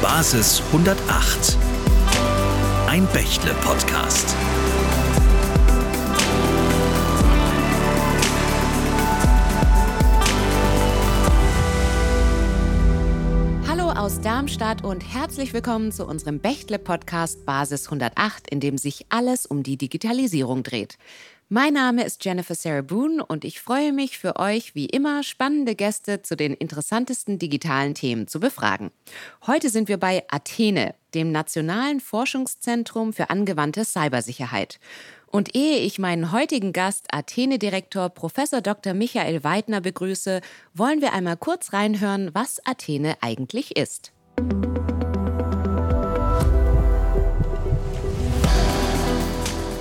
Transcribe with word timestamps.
Basis 0.00 0.62
108. 0.72 1.58
Ein 2.86 3.06
Bächle-Podcast. 3.12 4.34
Hallo 13.68 13.90
aus 13.90 14.20
Darmstadt 14.20 14.82
und 14.82 15.00
herzlich 15.02 15.52
willkommen 15.52 15.92
zu 15.92 16.06
unserem 16.06 16.38
Bächle-Podcast 16.38 17.44
Basis 17.44 17.86
108, 17.86 18.48
in 18.48 18.60
dem 18.60 18.78
sich 18.78 19.04
alles 19.10 19.44
um 19.44 19.62
die 19.62 19.76
Digitalisierung 19.76 20.62
dreht. 20.62 20.96
Mein 21.50 21.74
Name 21.74 22.04
ist 22.04 22.24
Jennifer 22.24 22.54
Sarah 22.54 22.80
Boone 22.80 23.24
und 23.24 23.44
ich 23.44 23.60
freue 23.60 23.92
mich 23.92 24.18
für 24.18 24.36
euch 24.36 24.74
wie 24.74 24.86
immer 24.86 25.22
spannende 25.22 25.74
Gäste 25.74 26.22
zu 26.22 26.36
den 26.36 26.54
interessantesten 26.54 27.38
digitalen 27.38 27.94
Themen 27.94 28.28
zu 28.28 28.40
befragen. 28.40 28.90
Heute 29.46 29.68
sind 29.68 29.88
wir 29.88 29.98
bei 29.98 30.24
Athene, 30.30 30.94
dem 31.12 31.32
Nationalen 31.32 32.00
Forschungszentrum 32.00 33.12
für 33.12 33.28
angewandte 33.28 33.84
Cybersicherheit. 33.84 34.80
Und 35.26 35.54
ehe 35.54 35.80
ich 35.80 35.98
meinen 35.98 36.32
heutigen 36.32 36.72
Gast, 36.72 37.08
Athene-Direktor 37.12 38.08
Prof. 38.08 38.32
Dr. 38.62 38.94
Michael 38.94 39.44
Weidner 39.44 39.82
begrüße, 39.82 40.40
wollen 40.72 41.02
wir 41.02 41.12
einmal 41.12 41.36
kurz 41.36 41.74
reinhören, 41.74 42.30
was 42.32 42.64
Athene 42.64 43.16
eigentlich 43.20 43.76
ist. 43.76 44.12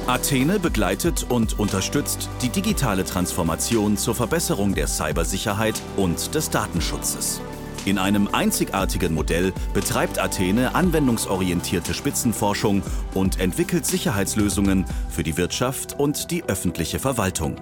Athene 0.06 0.60
begleitet 0.60 1.26
und 1.30 1.58
unterstützt 1.58 2.30
die 2.42 2.50
digitale 2.50 3.06
Transformation 3.06 3.96
zur 3.96 4.14
Verbesserung 4.14 4.76
der 4.76 4.88
Cybersicherheit 4.88 5.82
und 5.96 6.36
des 6.36 6.50
Datenschutzes. 6.50 7.40
In 7.86 7.98
einem 7.98 8.28
einzigartigen 8.28 9.14
Modell 9.14 9.54
betreibt 9.74 10.20
Athene 10.20 10.76
anwendungsorientierte 10.76 11.94
Spitzenforschung 11.94 12.84
und 13.14 13.40
entwickelt 13.40 13.86
Sicherheitslösungen 13.86 14.86
für 15.10 15.24
die 15.24 15.38
Wirtschaft 15.38 15.98
und 15.98 16.32
die 16.32 16.44
öffentliche 16.44 17.00
Verwaltung. 17.00 17.56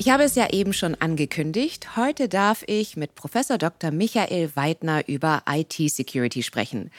Ich 0.00 0.10
habe 0.10 0.22
es 0.22 0.36
ja 0.36 0.50
eben 0.50 0.72
schon 0.72 0.94
angekündigt. 0.94 1.96
Heute 1.96 2.28
darf 2.28 2.62
ich 2.68 2.96
mit 2.96 3.16
Professor 3.16 3.58
Dr. 3.58 3.90
Michael 3.90 4.54
Weidner 4.54 5.08
über 5.08 5.42
IT-Security 5.50 6.44
sprechen. 6.44 6.92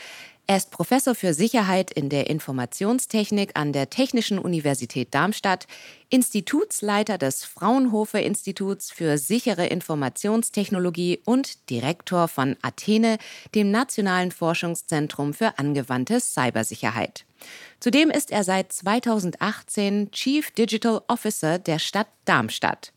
Er 0.47 0.57
ist 0.57 0.69
Professor 0.69 1.15
für 1.15 1.33
Sicherheit 1.33 1.91
in 1.91 2.09
der 2.09 2.29
Informationstechnik 2.29 3.51
an 3.53 3.71
der 3.71 3.89
Technischen 3.89 4.37
Universität 4.37 5.13
Darmstadt, 5.13 5.65
Institutsleiter 6.09 7.17
des 7.17 7.45
Fraunhofer 7.45 8.21
Instituts 8.21 8.91
für 8.91 9.17
sichere 9.17 9.67
Informationstechnologie 9.67 11.21
und 11.23 11.69
Direktor 11.69 12.27
von 12.27 12.57
Athene, 12.61 13.17
dem 13.55 13.71
Nationalen 13.71 14.31
Forschungszentrum 14.31 15.33
für 15.33 15.57
angewandte 15.57 16.19
Cybersicherheit. 16.19 17.23
Zudem 17.79 18.09
ist 18.09 18.31
er 18.31 18.43
seit 18.43 18.71
2018 18.73 20.11
Chief 20.11 20.51
Digital 20.51 21.01
Officer 21.07 21.59
der 21.59 21.79
Stadt 21.79 22.07
Darmstadt. 22.25 22.91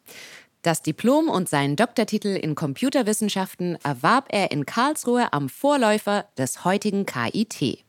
Das 0.63 0.83
Diplom 0.83 1.29
und 1.29 1.49
seinen 1.49 1.75
Doktortitel 1.75 2.29
in 2.29 2.55
Computerwissenschaften 2.55 3.77
erwarb 3.83 4.29
er 4.31 4.53
in 4.53 4.65
Karlsruhe 4.65 5.33
am 5.33 5.49
Vorläufer 5.49 6.27
des 6.39 6.65
heutigen 6.65 7.05
KIT. 7.05 7.85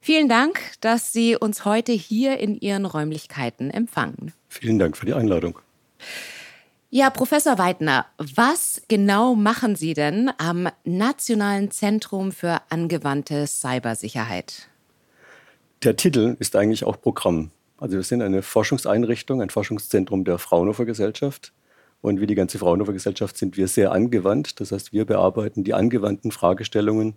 Vielen 0.00 0.28
Dank, 0.28 0.60
dass 0.80 1.12
Sie 1.12 1.36
uns 1.36 1.64
heute 1.64 1.92
hier 1.92 2.38
in 2.38 2.58
Ihren 2.58 2.86
Räumlichkeiten 2.86 3.70
empfangen. 3.70 4.32
Vielen 4.48 4.78
Dank 4.78 4.96
für 4.96 5.04
die 5.04 5.14
Einladung. 5.14 5.58
Ja, 6.90 7.10
Professor 7.10 7.58
Weidner, 7.58 8.06
was 8.16 8.82
genau 8.88 9.34
machen 9.34 9.76
Sie 9.76 9.94
denn 9.94 10.30
am 10.38 10.68
Nationalen 10.84 11.70
Zentrum 11.70 12.32
für 12.32 12.62
angewandte 12.70 13.46
Cybersicherheit? 13.46 14.69
Der 15.82 15.96
Titel 15.96 16.36
ist 16.38 16.56
eigentlich 16.56 16.84
auch 16.84 17.00
Programm. 17.00 17.52
Also 17.78 17.96
wir 17.96 18.02
sind 18.02 18.20
eine 18.20 18.42
Forschungseinrichtung, 18.42 19.40
ein 19.40 19.48
Forschungszentrum 19.48 20.24
der 20.24 20.38
Fraunhofer 20.38 20.84
Gesellschaft. 20.84 21.54
Und 22.02 22.20
wie 22.20 22.26
die 22.26 22.34
ganze 22.34 22.58
Fraunhofer 22.58 22.92
Gesellschaft 22.92 23.38
sind 23.38 23.56
wir 23.56 23.66
sehr 23.66 23.90
angewandt. 23.90 24.60
Das 24.60 24.72
heißt, 24.72 24.92
wir 24.92 25.06
bearbeiten 25.06 25.64
die 25.64 25.72
angewandten 25.72 26.32
Fragestellungen 26.32 27.14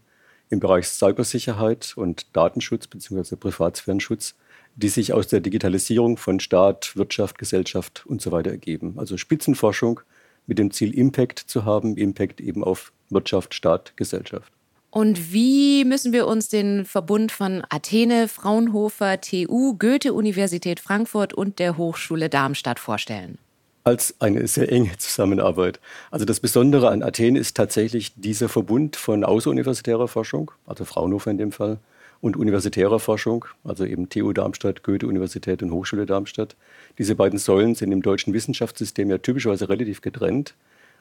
im 0.50 0.62
Bereich 0.62 0.88
Cybersicherheit 0.88 1.92
und 1.98 2.34
Datenschutz 2.38 2.88
bzw. 2.88 3.36
Privatsphärenschutz, 3.36 4.36
die 4.78 4.88
sich 4.88 5.12
aus 5.12 5.28
der 5.28 5.42
Digitalisierung 5.42 6.16
von 6.16 6.40
Staat, 6.40 6.96
Wirtschaft, 6.96 7.38
Gesellschaft 7.38 8.06
und 8.06 8.22
so 8.22 8.32
weiter 8.32 8.52
ergeben. 8.52 8.94
Also 8.96 9.18
Spitzenforschung 9.18 10.00
mit 10.48 10.58
dem 10.58 10.72
Ziel, 10.72 10.98
Impact 10.98 11.40
zu 11.40 11.66
haben, 11.66 11.98
Impact 11.98 12.40
eben 12.40 12.64
auf 12.64 12.94
Wirtschaft, 13.10 13.54
Staat, 13.56 13.98
Gesellschaft. 13.98 14.54
Und 14.94 15.34
wie 15.34 15.86
müssen 15.86 16.14
wir 16.14 16.28
uns 16.28 16.50
den 16.50 16.86
Verbund 16.86 17.32
von 17.32 17.64
Athene, 17.70 18.28
Fraunhofer, 18.28 19.20
TU, 19.20 19.76
Goethe-Universität 19.76 20.80
Frankfurt 20.80 21.34
und 21.34 21.58
der 21.58 21.78
Hochschule 21.78 22.30
Darmstadt 22.30 22.78
vorstellen? 22.78 23.40
Als 23.84 24.14
eine 24.20 24.48
sehr 24.48 24.72
enge 24.72 24.96
Zusammenarbeit. 25.00 25.80
Also 26.12 26.26
das 26.26 26.40
Besondere 26.40 26.92
an 26.92 27.02
Athen 27.02 27.36
ist 27.36 27.58
tatsächlich 27.58 28.14
dieser 28.18 28.50
Verbund 28.50 28.96
von 28.96 29.24
außeruniversitärer 29.24 30.08
Forschung, 30.08 30.52
also 30.68 30.86
Fraunhofer 30.86 31.32
in 31.32 31.40
dem 31.40 31.52
Fall, 31.52 31.80
und 32.22 32.38
universitärer 32.38 33.00
Forschung, 33.00 33.46
also 33.64 33.86
eben 33.86 34.10
TU 34.10 34.32
Darmstadt, 34.32 34.84
Goethe-Universität 34.84 35.64
und 35.64 35.72
Hochschule 35.72 36.06
Darmstadt. 36.06 36.56
Diese 37.00 37.16
beiden 37.16 37.40
Säulen 37.40 37.74
sind 37.74 37.92
im 37.92 38.04
deutschen 38.04 38.32
Wissenschaftssystem 38.36 39.10
ja 39.10 39.18
typischerweise 39.18 39.70
relativ 39.70 40.02
getrennt. 40.02 40.54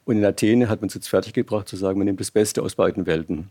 Und 0.06 0.16
in 0.16 0.24
Athen 0.24 0.70
hat 0.70 0.80
man 0.80 0.88
es 0.88 0.94
jetzt 0.94 1.10
fertiggebracht 1.10 1.68
zu 1.68 1.76
sagen, 1.76 1.98
man 1.98 2.06
nimmt 2.06 2.20
das 2.20 2.30
Beste 2.30 2.62
aus 2.62 2.74
beiden 2.74 3.04
Welten. 3.04 3.50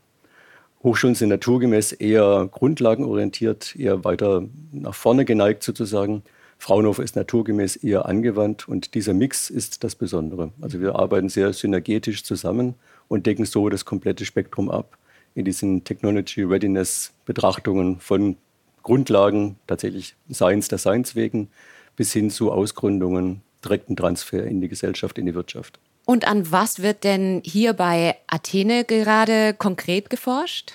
Hochschulen 0.83 1.15
sind 1.15 1.29
naturgemäß 1.29 1.91
eher 1.91 2.49
grundlagenorientiert, 2.51 3.75
eher 3.75 4.03
weiter 4.03 4.43
nach 4.71 4.95
vorne 4.95 5.25
geneigt 5.25 5.61
sozusagen. 5.61 6.23
Fraunhofer 6.57 7.03
ist 7.03 7.15
naturgemäß 7.15 7.75
eher 7.77 8.07
angewandt 8.07 8.67
und 8.67 8.95
dieser 8.95 9.13
Mix 9.13 9.49
ist 9.49 9.83
das 9.83 9.95
Besondere. 9.95 10.51
Also 10.59 10.79
wir 10.79 10.95
arbeiten 10.95 11.29
sehr 11.29 11.53
synergetisch 11.53 12.23
zusammen 12.23 12.75
und 13.07 13.25
decken 13.25 13.45
so 13.45 13.69
das 13.69 13.85
komplette 13.85 14.25
Spektrum 14.25 14.69
ab 14.69 14.97
in 15.35 15.45
diesen 15.45 15.83
Technology 15.83 16.43
Readiness 16.43 17.13
Betrachtungen 17.25 17.99
von 17.99 18.37
Grundlagen, 18.83 19.57
tatsächlich 19.67 20.15
Science 20.31 20.67
der 20.67 20.79
Science 20.79 21.15
wegen, 21.15 21.49
bis 21.95 22.11
hin 22.13 22.29
zu 22.31 22.51
Ausgründungen, 22.51 23.41
direkten 23.63 23.95
Transfer 23.95 24.43
in 24.43 24.61
die 24.61 24.67
Gesellschaft, 24.67 25.17
in 25.17 25.27
die 25.27 25.35
Wirtschaft. 25.35 25.79
Und 26.05 26.27
an 26.27 26.51
was 26.51 26.81
wird 26.81 27.03
denn 27.03 27.41
hier 27.43 27.73
bei 27.73 28.15
Athene 28.27 28.83
gerade 28.85 29.53
konkret 29.53 30.09
geforscht? 30.09 30.73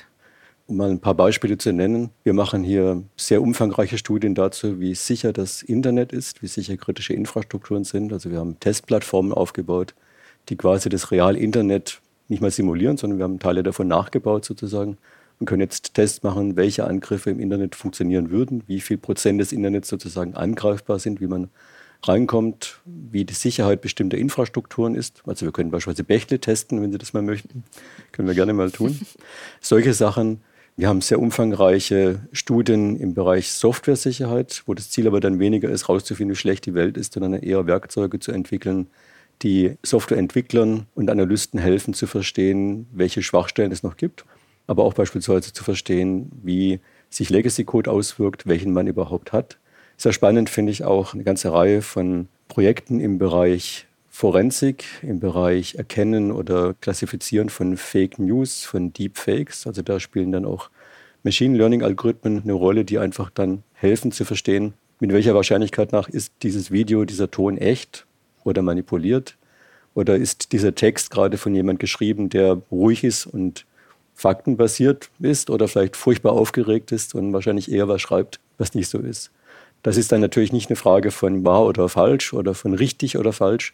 Um 0.67 0.79
mal 0.79 0.91
ein 0.91 1.01
paar 1.01 1.15
Beispiele 1.15 1.59
zu 1.59 1.73
nennen. 1.73 2.11
Wir 2.25 2.33
machen 2.33 2.65
hier 2.65 3.03
sehr 3.17 3.41
umfangreiche 3.41 3.99
Studien 3.99 4.35
dazu, 4.35 4.81
wie 4.81 4.95
sicher 4.95 5.33
das 5.33 5.63
Internet 5.63 6.13
ist, 6.13 6.43
wie 6.43 6.49
sicher 6.49 6.77
kritische 6.77 7.13
Infrastrukturen 7.13 7.85
sind. 7.85 8.13
Also 8.13 8.31
wir 8.31 8.39
haben 8.39 8.59
Testplattformen 8.59 9.33
aufgebaut, 9.33 9.95
die 10.49 10.57
quasi 10.57 10.89
das 10.89 11.11
Real-Internet 11.11 12.01
nicht 12.29 12.43
mal 12.43 12.51
simulieren, 12.51 12.97
sondern 12.97 13.19
wir 13.19 13.25
haben 13.25 13.39
Teile 13.39 13.63
davon 13.63 13.87
nachgebaut 13.87 14.45
sozusagen 14.45 14.99
und 15.39 15.47
können 15.47 15.61
jetzt 15.61 15.95
Tests 15.95 16.23
machen, 16.23 16.57
welche 16.57 16.85
Angriffe 16.85 17.31
im 17.31 17.41
Internet 17.41 17.75
funktionieren 17.75 18.31
würden, 18.31 18.63
wie 18.67 18.81
viel 18.81 18.99
Prozent 18.99 19.41
des 19.41 19.53
Internets 19.53 19.89
sozusagen 19.89 20.35
angreifbar 20.35 20.99
sind, 20.99 21.21
wie 21.21 21.27
man 21.27 21.51
reinkommt, 22.03 22.81
wie 22.84 23.25
die 23.25 23.34
Sicherheit 23.34 23.81
bestimmter 23.81 24.19
Infrastrukturen 24.19 24.95
ist. 24.95 25.23
Also 25.27 25.47
wir 25.47 25.53
können 25.53 25.71
beispielsweise 25.71 26.05
Bächle 26.05 26.39
testen, 26.39 26.83
wenn 26.83 26.93
Sie 26.93 26.99
das 26.99 27.12
mal 27.12 27.23
möchten. 27.23 27.65
Können 28.12 28.29
wir 28.29 28.34
gerne 28.34 28.53
mal 28.53 28.71
tun. 28.71 28.99
Solche 29.61 29.95
Sachen. 29.95 30.41
Wir 30.79 30.89
haben 30.89 31.01
sehr 31.01 31.21
umfangreiche 31.21 32.21
Studien 32.33 32.97
im 32.97 33.15
Bereich 33.15 33.51
Softwaresicherheit, 33.51 34.62
wo 34.67 34.75
das 34.75 34.91
Ziel 34.91 35.07
aber 35.07 35.21
dann 35.21 35.39
weniger 35.39 35.71
ist, 35.71 35.89
herauszufinden, 35.89 36.34
wie 36.34 36.39
schlecht 36.39 36.66
die 36.66 36.75
Welt 36.75 36.98
ist, 36.98 37.15
sondern 37.15 37.33
eher 37.33 37.66
Werkzeuge 37.66 38.21
zu 38.21 38.31
entwickeln, 38.31 38.89
die 39.43 39.77
Softwareentwicklern 39.83 40.87
und 40.95 41.09
Analysten 41.09 41.59
helfen 41.59 41.95
zu 41.95 42.07
verstehen, 42.07 42.87
welche 42.93 43.22
Schwachstellen 43.22 43.72
es 43.72 43.83
noch 43.83 43.97
gibt, 43.97 44.27
aber 44.66 44.84
auch 44.84 44.93
beispielsweise 44.93 45.51
zu 45.51 45.65
verstehen, 45.65 46.31
wie 46.43 46.81
sich 47.09 47.31
Legacy-Code 47.31 47.91
auswirkt, 47.91 48.47
welchen 48.47 48.75
man 48.75 48.87
überhaupt 48.87 49.33
hat 49.33 49.59
sehr 49.97 50.13
spannend 50.13 50.51
finde 50.51 50.72
ich 50.72 50.84
auch 50.84 51.15
eine 51.15 51.25
ganze 51.25 51.53
Reihe 51.53 51.83
von 51.83 52.28
Projekten 52.48 53.01
im 53.01 53.19
Bereich 53.19 53.87
Forensik, 54.09 54.84
im 55.03 55.21
Bereich 55.21 55.75
Erkennen 55.75 56.33
oder 56.33 56.75
Klassifizieren 56.81 57.51
von 57.51 57.77
Fake 57.77 58.19
News, 58.19 58.65
von 58.65 58.93
Deepfakes. 58.93 59.66
Also 59.66 59.83
da 59.83 60.01
spielen 60.01 60.33
dann 60.33 60.47
auch 60.47 60.71
Machine 61.22 61.57
Learning 61.57 61.83
Algorithmen 61.83 62.43
eine 62.43 62.53
Rolle, 62.53 62.84
die 62.84 62.98
einfach 62.98 63.31
dann 63.31 63.63
helfen 63.75 64.13
zu 64.13 64.25
verstehen, 64.25 64.75
mit 65.01 65.13
welcher 65.13 65.34
Wahrscheinlichkeit 65.34 65.93
nach 65.93 66.09
ist 66.09 66.33
dieses 66.43 66.71
Video, 66.71 67.04
dieser 67.04 67.31
Ton 67.31 67.59
echt 67.59 68.07
oder 68.45 68.63
manipuliert 68.63 69.37
oder 69.95 70.16
ist 70.16 70.53
dieser 70.53 70.75
Text 70.75 71.10
gerade 71.10 71.37
von 71.37 71.54
jemand 71.54 71.81
geschrieben, 71.81 72.28
der 72.31 72.63
ruhig 72.71 73.04
ist 73.04 73.27
und 73.27 73.66
faktenbasiert 74.15 75.10
ist 75.21 75.51
oder 75.51 75.69
vielleicht 75.69 75.97
furchtbar 75.97 76.33
aufgeregt 76.33 76.93
ist 76.93 77.15
und 77.15 77.33
wahrscheinlich 77.33 77.71
eher 77.71 77.89
was 77.89 78.01
schreibt, 78.01 78.41
was 78.57 78.75
nicht 78.75 78.89
so 78.89 78.98
ist. 78.98 79.31
Das 79.86 79.97
ist 79.97 80.10
dann 80.10 80.21
natürlich 80.21 80.53
nicht 80.53 80.68
eine 80.68 80.74
Frage 80.74 81.12
von 81.12 81.44
wahr 81.44 81.65
oder 81.65 81.88
falsch 81.88 82.33
oder 82.33 82.54
von 82.54 82.74
richtig 82.74 83.18
oder 83.18 83.33
falsch. 83.33 83.72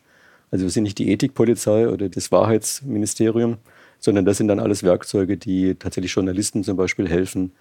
Also 0.50 0.64
wir 0.64 0.70
sind 0.70 0.82
nicht 0.82 0.98
die 0.98 1.10
Ethikpolizei 1.10 1.88
oder 1.88 2.10
das 2.10 2.30
Wahrheitsministerium, 2.30 3.56
sondern 3.98 4.26
das 4.26 4.36
sind 4.36 4.48
dann 4.48 4.60
alles 4.60 4.82
Werkzeuge, 4.82 5.38
die 5.38 5.74
tatsächlich 5.74 6.12
Journalisten 6.12 6.64
zum 6.64 6.76
Beispiel 6.76 7.08
helfen, 7.08 7.52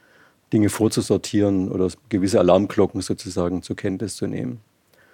Dinge 0.52 0.68
vorzusortieren 0.68 1.72
oder 1.72 1.88
gewisse 2.10 2.42
Alarmglocken 2.42 3.00
sozusagen 3.00 3.62
zur 3.62 3.78
Kenntnis 3.78 4.18
zu 4.18 4.28
nehmen. 4.28 4.60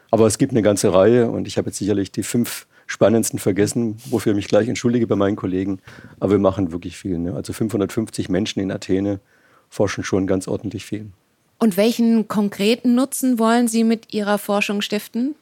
Aber 0.09 0.25
es 0.25 0.39
gibt 0.39 0.53
eine 0.53 0.63
ganze 0.63 0.91
Reihe 0.91 1.29
und 1.29 1.47
ich 1.47 1.59
habe 1.59 1.67
jetzt 1.67 1.77
sicherlich 1.77 2.11
die 2.11 2.23
fünf 2.23 2.65
spannendsten 2.87 3.37
vergessen, 3.37 3.97
wofür 4.09 4.31
ich 4.31 4.37
mich 4.37 4.47
gleich 4.47 4.67
entschuldige 4.67 5.05
bei 5.05 5.15
meinen 5.15 5.35
Kollegen. 5.35 5.77
Aber 6.19 6.31
wir 6.31 6.39
machen 6.39 6.71
wirklich 6.71 6.97
viel. 6.97 7.19
Ne? 7.19 7.35
Also 7.35 7.53
550 7.53 8.29
Menschen 8.29 8.61
in 8.61 8.71
Athene 8.71 9.19
forschen 9.69 10.03
schon 10.03 10.25
ganz 10.25 10.47
ordentlich 10.47 10.87
viel. 10.87 11.11
Und 11.59 11.77
welchen 11.77 12.27
konkreten 12.27 12.95
Nutzen 12.95 13.39
wollen 13.39 13.67
Sie 13.67 13.83
mit 13.83 14.13
Ihrer 14.13 14.37
Forschung 14.37 14.81
stiften? 14.81 15.35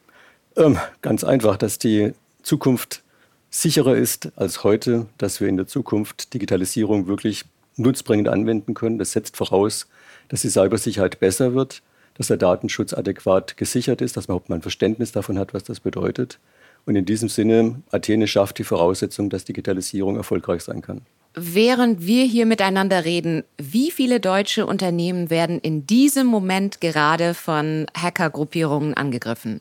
Ähm, 0.55 0.77
ganz 1.01 1.23
einfach, 1.23 1.57
dass 1.57 1.77
die 1.77 2.13
Zukunft 2.41 3.03
sicherer 3.49 3.95
ist 3.95 4.31
als 4.35 4.63
heute, 4.63 5.07
dass 5.17 5.41
wir 5.41 5.47
in 5.47 5.57
der 5.57 5.67
Zukunft 5.67 6.33
Digitalisierung 6.33 7.07
wirklich 7.07 7.43
nutzbringend 7.77 8.29
anwenden 8.29 8.73
können. 8.73 8.97
Das 8.97 9.11
setzt 9.11 9.37
voraus, 9.37 9.87
dass 10.29 10.41
die 10.41 10.49
Cybersicherheit 10.49 11.19
besser 11.19 11.53
wird, 11.53 11.81
dass 12.15 12.27
der 12.27 12.37
Datenschutz 12.37 12.93
adäquat 12.93 13.57
gesichert 13.57 14.01
ist, 14.01 14.15
dass 14.15 14.27
man 14.27 14.35
überhaupt 14.35 14.49
mal 14.49 14.55
ein 14.55 14.61
Verständnis 14.61 15.11
davon 15.11 15.37
hat, 15.37 15.53
was 15.53 15.63
das 15.63 15.79
bedeutet. 15.79 16.39
Und 16.85 16.95
in 16.95 17.05
diesem 17.05 17.29
Sinne, 17.29 17.81
Athene 17.91 18.27
schafft 18.27 18.57
die 18.59 18.63
Voraussetzung, 18.63 19.29
dass 19.29 19.43
Digitalisierung 19.43 20.15
erfolgreich 20.15 20.61
sein 20.61 20.81
kann. 20.81 21.01
Während 21.37 22.05
wir 22.05 22.23
hier 22.23 22.45
miteinander 22.45 23.03
reden, 23.03 23.43
wie 23.57 23.91
viele 23.91 24.21
deutsche 24.21 24.65
Unternehmen 24.65 25.29
werden 25.29 25.59
in 25.59 25.85
diesem 25.85 26.27
Moment 26.27 26.79
gerade 26.79 27.33
von 27.33 27.87
Hackergruppierungen 27.93 28.93
angegriffen? 28.93 29.59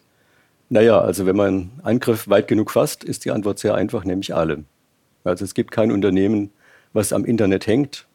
Naja, 0.68 1.00
also 1.00 1.26
wenn 1.26 1.34
man 1.34 1.70
Angriff 1.82 2.28
weit 2.28 2.46
genug 2.46 2.70
fasst, 2.70 3.02
ist 3.02 3.24
die 3.24 3.32
Antwort 3.32 3.58
sehr 3.58 3.74
einfach, 3.74 4.04
nämlich 4.04 4.34
alle. 4.34 4.64
Also 5.24 5.44
es 5.44 5.54
gibt 5.54 5.72
kein 5.72 5.90
Unternehmen, 5.90 6.52
was 6.92 7.12
am 7.12 7.24
Internet 7.24 7.66
hängt, 7.66 8.06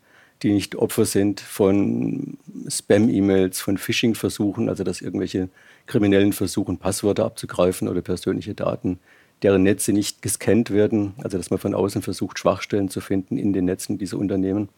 die 0.42 0.54
nicht 0.54 0.76
Opfer 0.76 1.04
sind 1.04 1.42
von 1.42 2.38
Spam-E-Mails, 2.70 3.60
von 3.60 3.78
Phishing-Versuchen, 3.78 4.70
also 4.70 4.86
dass 4.86 5.02
irgendwelche 5.02 5.50
Kriminellen 5.86 6.32
versuchen, 6.32 6.78
Passwörter 6.78 7.26
abzugreifen 7.26 7.90
oder 7.90 8.02
persönliche 8.02 8.54
Daten, 8.54 9.00
deren 9.44 9.64
Netze 9.64 9.94
nicht 9.94 10.22
gescannt 10.22 10.72
werden, 10.72 11.14
also 11.24 11.38
dass 11.38 11.50
man 11.50 11.60
von 11.60 11.74
außen 11.74 12.02
versucht, 12.02 12.40
Schwachstellen 12.40 12.90
zu 12.90 13.02
finden 13.02 13.38
in 13.38 13.54
den 13.54 13.66
Netzen 13.66 13.98
dieser 13.98 14.18
Unternehmen. 14.18 14.70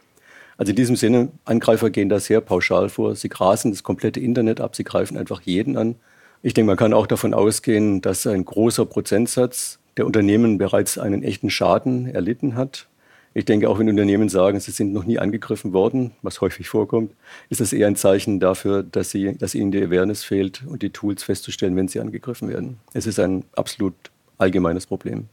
Also 0.57 0.71
in 0.71 0.75
diesem 0.75 0.95
Sinne, 0.95 1.29
Angreifer 1.45 1.89
gehen 1.89 2.09
da 2.09 2.19
sehr 2.19 2.41
pauschal 2.41 2.89
vor. 2.89 3.15
Sie 3.15 3.29
grasen 3.29 3.71
das 3.71 3.83
komplette 3.83 4.19
Internet 4.19 4.61
ab, 4.61 4.75
sie 4.75 4.83
greifen 4.83 5.17
einfach 5.17 5.41
jeden 5.41 5.77
an. 5.77 5.95
Ich 6.43 6.53
denke, 6.53 6.67
man 6.67 6.77
kann 6.77 6.93
auch 6.93 7.07
davon 7.07 7.33
ausgehen, 7.33 8.01
dass 8.01 8.27
ein 8.27 8.45
großer 8.45 8.85
Prozentsatz 8.85 9.79
der 9.97 10.05
Unternehmen 10.05 10.57
bereits 10.57 10.97
einen 10.97 11.23
echten 11.23 11.49
Schaden 11.49 12.07
erlitten 12.07 12.55
hat. 12.55 12.87
Ich 13.33 13.45
denke, 13.45 13.69
auch 13.69 13.79
wenn 13.79 13.89
Unternehmen 13.89 14.27
sagen, 14.27 14.59
sie 14.59 14.71
sind 14.71 14.91
noch 14.91 15.05
nie 15.05 15.17
angegriffen 15.17 15.71
worden, 15.71 16.11
was 16.21 16.41
häufig 16.41 16.67
vorkommt, 16.67 17.13
ist 17.49 17.61
das 17.61 17.71
eher 17.71 17.87
ein 17.87 17.95
Zeichen 17.95 18.39
dafür, 18.39 18.83
dass, 18.83 19.09
sie, 19.09 19.37
dass 19.37 19.55
ihnen 19.55 19.71
die 19.71 19.81
Awareness 19.81 20.23
fehlt 20.23 20.63
und 20.67 20.81
die 20.81 20.89
Tools 20.89 21.23
festzustellen, 21.23 21.75
wenn 21.75 21.87
sie 21.87 22.01
angegriffen 22.01 22.49
werden. 22.49 22.77
Es 22.93 23.07
ist 23.07 23.19
ein 23.19 23.45
absolut 23.55 23.95
allgemeines 24.41 24.85
Problem. 24.85 25.27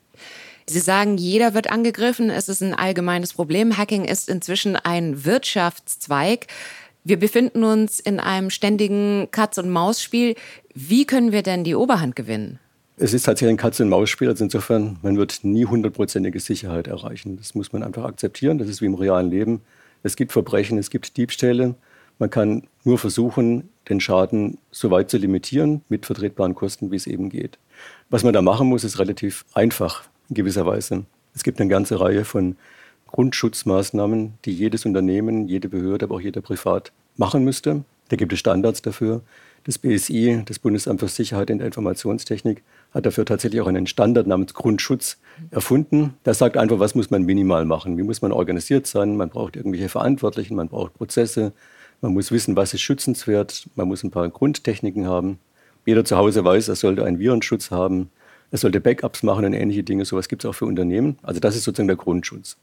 Sie 0.66 0.80
sagen, 0.80 1.16
jeder 1.16 1.54
wird 1.54 1.70
angegriffen. 1.70 2.28
Es 2.28 2.48
ist 2.48 2.62
ein 2.62 2.74
allgemeines 2.74 3.32
Problem. 3.32 3.78
Hacking 3.78 4.04
ist 4.04 4.28
inzwischen 4.28 4.76
ein 4.76 5.24
Wirtschaftszweig. 5.24 6.46
Wir 7.04 7.18
befinden 7.18 7.64
uns 7.64 8.00
in 8.00 8.20
einem 8.20 8.50
ständigen 8.50 9.28
Katz-und-Maus-Spiel. 9.30 10.34
Wie 10.74 11.06
können 11.06 11.32
wir 11.32 11.42
denn 11.42 11.64
die 11.64 11.74
Oberhand 11.74 12.16
gewinnen? 12.16 12.58
Es 12.98 13.14
ist 13.14 13.22
tatsächlich 13.22 13.54
ein 13.54 13.56
Katz-und-Maus-Spiel. 13.56 14.28
Also 14.28 14.44
insofern, 14.44 14.98
man 15.02 15.16
wird 15.16 15.40
nie 15.42 15.64
hundertprozentige 15.64 16.38
Sicherheit 16.38 16.86
erreichen. 16.86 17.38
Das 17.38 17.54
muss 17.54 17.72
man 17.72 17.82
einfach 17.82 18.04
akzeptieren. 18.04 18.58
Das 18.58 18.68
ist 18.68 18.82
wie 18.82 18.86
im 18.86 18.94
realen 18.94 19.30
Leben. 19.30 19.62
Es 20.02 20.16
gibt 20.16 20.32
Verbrechen, 20.32 20.76
es 20.76 20.90
gibt 20.90 21.16
Diebstähle. 21.16 21.76
Man 22.18 22.30
kann 22.30 22.64
nur 22.88 22.98
versuchen, 22.98 23.68
den 23.90 24.00
Schaden 24.00 24.56
so 24.70 24.90
weit 24.90 25.10
zu 25.10 25.18
limitieren 25.18 25.82
mit 25.90 26.06
vertretbaren 26.06 26.54
Kosten, 26.54 26.90
wie 26.90 26.96
es 26.96 27.06
eben 27.06 27.28
geht. 27.28 27.58
Was 28.08 28.24
man 28.24 28.32
da 28.32 28.40
machen 28.40 28.66
muss, 28.66 28.82
ist 28.82 28.98
relativ 28.98 29.44
einfach 29.52 30.04
in 30.30 30.36
gewisser 30.36 30.64
Weise. 30.64 31.04
Es 31.34 31.44
gibt 31.44 31.60
eine 31.60 31.68
ganze 31.68 32.00
Reihe 32.00 32.24
von 32.24 32.56
Grundschutzmaßnahmen, 33.08 34.34
die 34.46 34.52
jedes 34.52 34.86
Unternehmen, 34.86 35.48
jede 35.48 35.68
Behörde, 35.68 36.06
aber 36.06 36.16
auch 36.16 36.20
jeder 36.20 36.40
Privat 36.40 36.92
machen 37.16 37.44
müsste. 37.44 37.84
Da 38.08 38.16
gibt 38.16 38.32
es 38.32 38.38
Standards 38.38 38.80
dafür. 38.80 39.20
Das 39.64 39.76
BSI, 39.76 40.44
das 40.46 40.58
Bundesamt 40.58 41.00
für 41.00 41.08
Sicherheit 41.08 41.50
in 41.50 41.58
der 41.58 41.66
Informationstechnik, 41.66 42.62
hat 42.92 43.04
dafür 43.04 43.26
tatsächlich 43.26 43.60
auch 43.60 43.66
einen 43.66 43.86
Standard 43.86 44.26
namens 44.26 44.54
Grundschutz 44.54 45.18
erfunden. 45.50 46.14
Das 46.22 46.38
sagt 46.38 46.56
einfach, 46.56 46.78
was 46.78 46.94
muss 46.94 47.10
man 47.10 47.24
minimal 47.24 47.66
machen, 47.66 47.98
wie 47.98 48.02
muss 48.02 48.22
man 48.22 48.32
organisiert 48.32 48.86
sein, 48.86 49.16
man 49.16 49.28
braucht 49.28 49.56
irgendwelche 49.56 49.90
Verantwortlichen, 49.90 50.54
man 50.54 50.68
braucht 50.68 50.94
Prozesse, 50.94 51.52
man 52.00 52.12
muss 52.12 52.30
wissen, 52.30 52.56
was 52.56 52.74
ist 52.74 52.80
schützenswert, 52.80 53.68
man 53.74 53.88
muss 53.88 54.04
ein 54.04 54.10
paar 54.10 54.28
Grundtechniken 54.28 55.06
haben. 55.06 55.38
Jeder 55.84 56.04
zu 56.04 56.16
Hause 56.16 56.44
weiß, 56.44 56.68
er 56.68 56.76
sollte 56.76 57.04
einen 57.04 57.18
Virenschutz 57.18 57.70
haben, 57.70 58.10
er 58.50 58.58
sollte 58.58 58.80
Backups 58.80 59.22
machen 59.22 59.44
und 59.44 59.52
ähnliche 59.52 59.82
Dinge. 59.82 60.04
Sowas 60.04 60.28
gibt 60.28 60.44
es 60.44 60.50
auch 60.50 60.54
für 60.54 60.66
Unternehmen. 60.66 61.18
Also 61.22 61.40
das 61.40 61.56
ist 61.56 61.64
sozusagen 61.64 61.88
der 61.88 61.96
Grundschutz. 61.96 62.56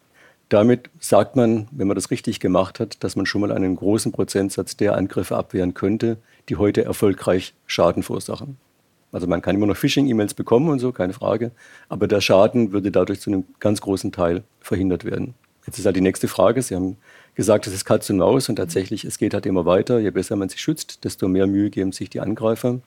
Damit 0.50 0.90
sagt 1.00 1.36
man, 1.36 1.68
wenn 1.72 1.88
man 1.88 1.96
das 1.96 2.12
richtig 2.12 2.40
gemacht 2.40 2.80
hat, 2.80 3.04
dass 3.04 3.16
man 3.16 3.26
schon 3.26 3.42
mal 3.42 3.52
einen 3.52 3.76
großen 3.76 4.12
Prozentsatz 4.12 4.78
der 4.78 4.96
Angriffe 4.96 5.36
abwehren 5.36 5.74
könnte, 5.74 6.18
die 6.50 6.56
heute 6.58 6.86
erfolgreich 6.86 7.56
Schaden 7.66 8.04
verursachen. 8.04 8.58
Also 9.12 9.28
man 9.28 9.42
kann 9.42 9.56
immer 9.56 9.66
noch 9.66 9.78
Phishing-E-Mails 9.78 10.34
bekommen 10.34 10.70
und 10.70 10.80
so, 10.80 10.92
keine 10.92 11.14
Frage, 11.14 11.52
aber 11.90 12.08
der 12.08 12.22
Schaden 12.22 12.74
würde 12.74 12.92
dadurch 12.92 13.22
zu 13.22 13.32
einem 13.32 13.46
ganz 13.60 13.82
großen 13.82 14.12
Teil 14.12 14.44
verhindert 14.60 15.06
werden. 15.06 15.34
Jetzt 15.66 15.80
ist 15.80 15.86
halt 15.86 15.96
die 15.96 16.02
nächste 16.02 16.28
Frage. 16.28 16.62
Sie 16.62 16.76
haben 16.76 16.98
gesagt, 17.36 17.68
es 17.68 17.74
ist 17.74 17.86
Katz 17.86 18.10
und 18.10 18.18
Maus 18.18 18.50
und 18.50 18.56
tatsächlich, 18.56 19.06
es 19.06 19.18
geht 19.18 19.34
halt 19.34 19.46
immer 19.46 19.66
weiter. 19.66 20.00
Je 20.00 20.12
besser 20.12 20.36
man 20.36 20.50
sich 20.50 20.62
schützt, 20.62 21.04
desto 21.04 21.28
mehr 21.28 21.48
Mühe 21.48 21.70
geben 21.70 21.92
sich 21.92 22.10
die 22.10 22.22
Angreifer. 22.22 22.80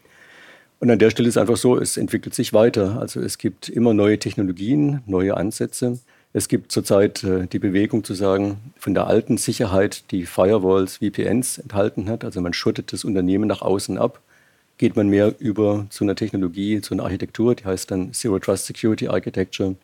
Und 0.81 0.91
an 0.91 0.99
der 0.99 1.11
Stelle 1.11 1.29
ist 1.29 1.39
einfach 1.39 1.57
so, 1.57 1.77
es 1.77 1.97
entwickelt 1.97 2.35
sich 2.35 2.53
weiter. 2.53 2.99
Also 3.01 3.21
es 3.21 3.39
gibt 3.39 3.69
immer 3.69 3.95
neue 3.95 4.19
Technologien, 4.19 5.03
neue 5.07 5.37
Ansätze. 5.37 5.99
Es 6.33 6.49
gibt 6.49 6.73
zurzeit 6.73 7.25
äh, 7.25 7.47
die 7.47 7.59
Bewegung 7.59 8.05
zu 8.05 8.15
sagen, 8.15 8.59
von 8.79 8.95
der 8.95 9.07
alten 9.07 9.39
Sicherheit, 9.39 10.11
die 10.11 10.27
Firewalls, 10.27 10.99
VPNs 10.99 11.59
enthalten 11.59 12.09
hat, 12.09 12.23
also 12.25 12.41
man 12.41 12.53
schottet 12.53 12.93
das 12.93 13.05
Unternehmen 13.05 13.49
nach 13.49 13.63
außen 13.63 13.97
ab, 13.97 14.21
geht 14.77 14.95
man 14.95 15.09
mehr 15.09 15.35
über 15.39 15.87
zu 15.89 16.05
einer 16.05 16.15
Technologie, 16.15 16.81
zu 16.83 16.95
einer 16.95 17.05
Architektur, 17.05 17.55
die 17.55 17.65
heißt 17.65 17.91
dann 17.91 18.13
Zero 18.13 18.39
Trust 18.39 18.67
Security 18.67 19.09
Architecture, 19.09 19.75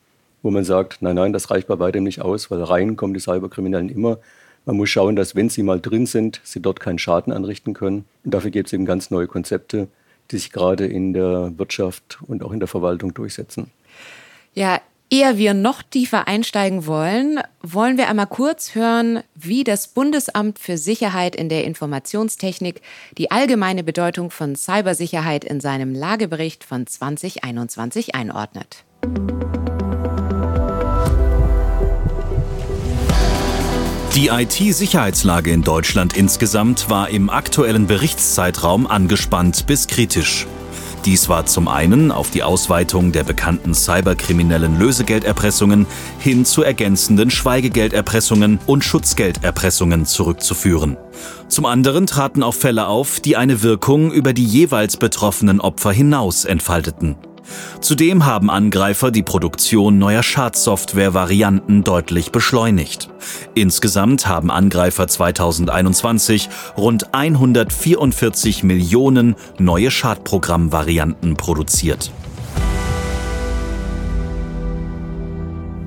wo 0.43 0.50
man 0.50 0.65
sagt, 0.65 1.00
nein, 1.00 1.17
nein, 1.17 1.33
das 1.33 1.50
reicht 1.50 1.67
bei 1.67 1.79
weitem 1.79 2.05
nicht 2.05 2.21
aus, 2.21 2.50
weil 2.50 2.62
rein 2.62 2.97
kommen 2.97 3.15
die 3.15 3.21
Cyberkriminellen 3.21 3.88
immer. 3.88 4.19
Man 4.66 4.76
muss 4.76 4.90
schauen, 4.90 5.16
dass 5.16 5.35
wenn 5.35 5.49
sie 5.49 5.62
mal 5.62 5.80
drin 5.80 6.06
sind, 6.06 6.40
sie 6.42 6.61
dort 6.61 6.80
keinen 6.80 6.99
Schaden 6.99 7.33
anrichten 7.33 7.75
können. 7.75 8.06
Und 8.25 8.33
dafür 8.33 8.50
gibt 8.50 8.68
es 8.68 8.73
eben 8.73 8.87
ganz 8.87 9.11
neue 9.11 9.26
Konzepte, 9.26 9.88
die 10.30 10.38
sich 10.38 10.52
gerade 10.52 10.87
in 10.87 11.12
der 11.12 11.52
Wirtschaft 11.59 12.18
und 12.23 12.42
auch 12.42 12.52
in 12.52 12.61
der 12.61 12.68
Verwaltung 12.68 13.12
durchsetzen. 13.12 13.71
Ja, 14.54 14.80
Ehe 15.11 15.37
wir 15.37 15.54
noch 15.54 15.83
tiefer 15.83 16.26
einsteigen 16.26 16.87
wollen, 16.87 17.38
wollen 17.62 17.99
wir 17.99 18.09
einmal 18.09 18.26
kurz 18.26 18.75
hören, 18.75 19.23
wie 19.35 19.62
das 19.62 19.88
Bundesamt 19.88 20.59
für 20.59 20.78
Sicherheit 20.78 21.37
in 21.37 21.49
der 21.49 21.64
Informationstechnik 21.64 22.80
die 23.18 23.30
allgemeine 23.30 23.85
Bedeutung 23.85 24.30
von 24.30 24.56
Cybersicherheit 24.56 25.44
in 25.44 25.61
seinem 25.61 25.94
Lagebericht 25.94 26.64
von 26.64 26.87
2021 26.87 28.14
einordnet. 28.14 28.85
Die 34.14 34.28
IT-Sicherheitslage 34.28 35.50
in 35.50 35.62
Deutschland 35.62 36.16
insgesamt 36.16 36.88
war 36.88 37.09
im 37.09 37.28
aktuellen 37.28 37.88
Berichtszeitraum 37.88 38.87
angespannt 38.87 39.66
bis 39.66 39.88
kritisch. 39.88 40.47
Dies 41.04 41.28
war 41.28 41.47
zum 41.47 41.66
einen 41.66 42.12
auf 42.12 42.30
die 42.30 42.44
Ausweitung 42.44 43.11
der 43.11 43.25
bekannten 43.25 43.75
cyberkriminellen 43.75 44.78
Lösegelderpressungen 44.78 45.88
hin 46.21 46.44
zu 46.44 46.62
ergänzenden 46.62 47.33
Schweigegelderpressungen 47.33 48.61
und 48.66 48.85
Schutzgelderpressungen 48.85 50.06
zurückzuführen. 50.06 50.97
Zum 51.49 51.66
anderen 51.66 52.06
traten 52.06 52.44
auch 52.44 52.54
Fälle 52.54 52.87
auf, 52.87 53.18
die 53.18 53.37
eine 53.37 53.64
Wirkung 53.64 54.12
über 54.12 54.33
die 54.33 54.47
jeweils 54.47 54.97
betroffenen 54.97 55.61
Opfer 55.61 55.90
hinaus 55.90 56.44
entfalteten. 56.44 57.16
Zudem 57.81 58.25
haben 58.25 58.51
Angreifer 58.51 59.11
die 59.11 59.23
Produktion 59.23 59.99
neuer 59.99 60.23
Schadsoftware-Varianten 60.23 61.85
deutlich 61.85 62.33
beschleunigt. 62.33 63.09
Insgesamt 63.55 64.27
haben 64.27 64.51
Angreifer 64.51 65.07
2021 65.07 66.49
rund 66.77 67.15
144 67.15 68.63
Millionen 68.63 69.37
neue 69.59 69.91
Schadprogramm-Varianten 69.91 71.37
produziert. 71.37 72.11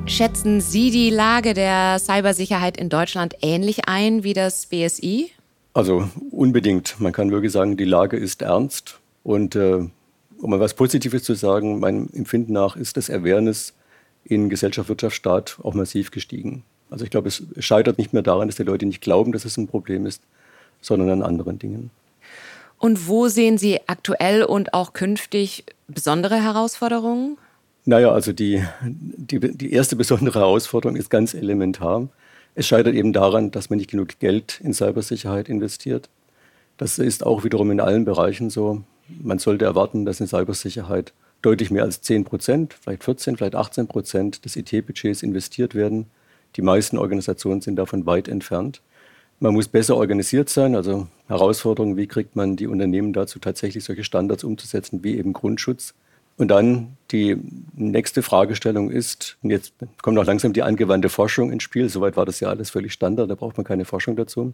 Schätzen 0.08 0.62
Sie 0.62 0.90
die 0.90 1.10
Lage 1.10 1.54
der 1.54 2.00
Cybersicherheit 2.00 2.78
in 2.78 2.88
Deutschland 2.88 3.36
ähnlich 3.42 3.90
ein 3.90 4.24
wie 4.24 4.34
das 4.34 4.68
BSI? 4.68 5.32
Also 5.74 6.10
unbedingt. 6.32 6.96
Man 7.00 7.12
kann 7.12 7.30
wirklich 7.30 7.52
sagen, 7.52 7.76
die 7.76 7.84
Lage 7.84 8.16
ist 8.16 8.42
ernst. 8.42 9.00
Und 9.24 9.58
äh, 9.58 9.90
um 10.42 10.50
mal 10.50 10.60
was 10.60 10.74
Positives 10.74 11.24
zu 11.24 11.34
sagen, 11.34 11.80
meinem 11.80 12.10
Empfinden 12.14 12.54
nach 12.54 12.76
ist 12.76 12.98
das 12.98 13.10
Awareness 13.10 13.74
in 14.24 14.50
Gesellschaft, 14.50 14.90
Wirtschaft, 14.90 15.16
Staat 15.16 15.58
auch 15.64 15.74
massiv 15.74 16.12
gestiegen. 16.12 16.64
Also 16.90 17.04
ich 17.04 17.12
glaube, 17.12 17.28
es 17.28 17.44
scheitert 17.60 17.98
nicht 17.98 18.14
mehr 18.14 18.24
daran, 18.24 18.48
dass 18.48 18.56
die 18.56 18.64
Leute 18.64 18.86
nicht 18.86 19.02
glauben, 19.02 19.32
dass 19.32 19.46
es 19.46 19.58
ein 19.58 19.68
Problem 19.68 20.06
ist, 20.06 20.22
sondern 20.82 21.10
an 21.10 21.24
anderen 21.24 21.60
Dingen. 21.60 21.92
Und 22.80 23.08
wo 23.08 23.28
sehen 23.28 23.58
Sie 23.58 23.80
aktuell 23.88 24.44
und 24.44 24.74
auch 24.74 24.94
künftig 24.94 25.66
besondere 25.88 26.42
Herausforderungen? 26.42 27.38
Naja, 27.86 28.12
also 28.12 28.34
die, 28.34 28.64
die, 28.82 29.40
die 29.40 29.74
erste 29.74 29.96
besondere 29.96 30.40
Herausforderung 30.40 30.96
ist 30.96 31.10
ganz 31.10 31.34
elementar. 31.34 32.08
Es 32.54 32.68
scheitert 32.68 32.96
eben 32.96 33.14
daran, 33.14 33.52
dass 33.52 33.70
man 33.70 33.78
nicht 33.78 33.90
genug 33.90 34.20
Geld 34.20 34.60
in 34.64 34.74
Cybersicherheit 34.74 35.50
investiert. 35.50 36.10
Das 36.78 37.00
ist 37.00 37.26
auch 37.26 37.44
wiederum 37.44 37.72
in 37.72 37.80
allen 37.80 38.06
Bereichen 38.06 38.50
so. 38.50 38.84
Man 39.10 39.40
sollte 39.40 39.66
erwarten, 39.66 40.06
dass 40.06 40.20
in 40.20 40.28
Cybersicherheit 40.28 41.14
deutlich 41.42 41.72
mehr 41.72 41.84
als 41.84 42.02
10 42.02 42.26
Prozent, 42.26 42.76
vielleicht 42.82 43.04
14, 43.04 43.38
vielleicht 43.38 43.56
18 43.56 43.88
Prozent 43.88 44.46
des 44.46 44.56
IT-Budgets 44.56 45.24
investiert 45.24 45.76
werden. 45.76 46.08
Die 46.56 46.62
meisten 46.62 46.98
Organisationen 46.98 47.62
sind 47.62 47.76
davon 47.76 48.06
weit 48.06 48.28
entfernt. 48.28 48.82
Man 49.40 49.54
muss 49.54 49.68
besser 49.68 49.96
organisiert 49.96 50.50
sein, 50.50 50.76
also 50.76 51.08
Herausforderungen, 51.28 51.96
wie 51.96 52.08
kriegt 52.08 52.36
man 52.36 52.56
die 52.56 52.66
Unternehmen 52.66 53.14
dazu, 53.14 53.38
tatsächlich 53.38 53.84
solche 53.84 54.04
Standards 54.04 54.44
umzusetzen, 54.44 55.04
wie 55.04 55.18
eben 55.18 55.34
Grundschutz. 55.34 55.94
Und 56.38 56.50
dann 56.50 56.98
die 57.12 57.38
nächste 57.76 58.24
Fragestellung 58.24 58.90
ist, 58.90 59.38
jetzt 59.44 59.74
kommt 60.02 60.18
auch 60.18 60.26
langsam 60.26 60.54
die 60.54 60.64
angewandte 60.64 61.10
Forschung 61.10 61.52
ins 61.52 61.64
Spiel, 61.64 61.90
soweit 61.90 62.16
war 62.18 62.26
das 62.26 62.40
ja 62.40 62.50
alles 62.50 62.72
völlig 62.72 62.94
Standard, 62.94 63.30
da 63.30 63.36
braucht 63.36 63.58
man 63.58 63.66
keine 63.66 63.86
Forschung 63.86 64.16
dazu. 64.16 64.54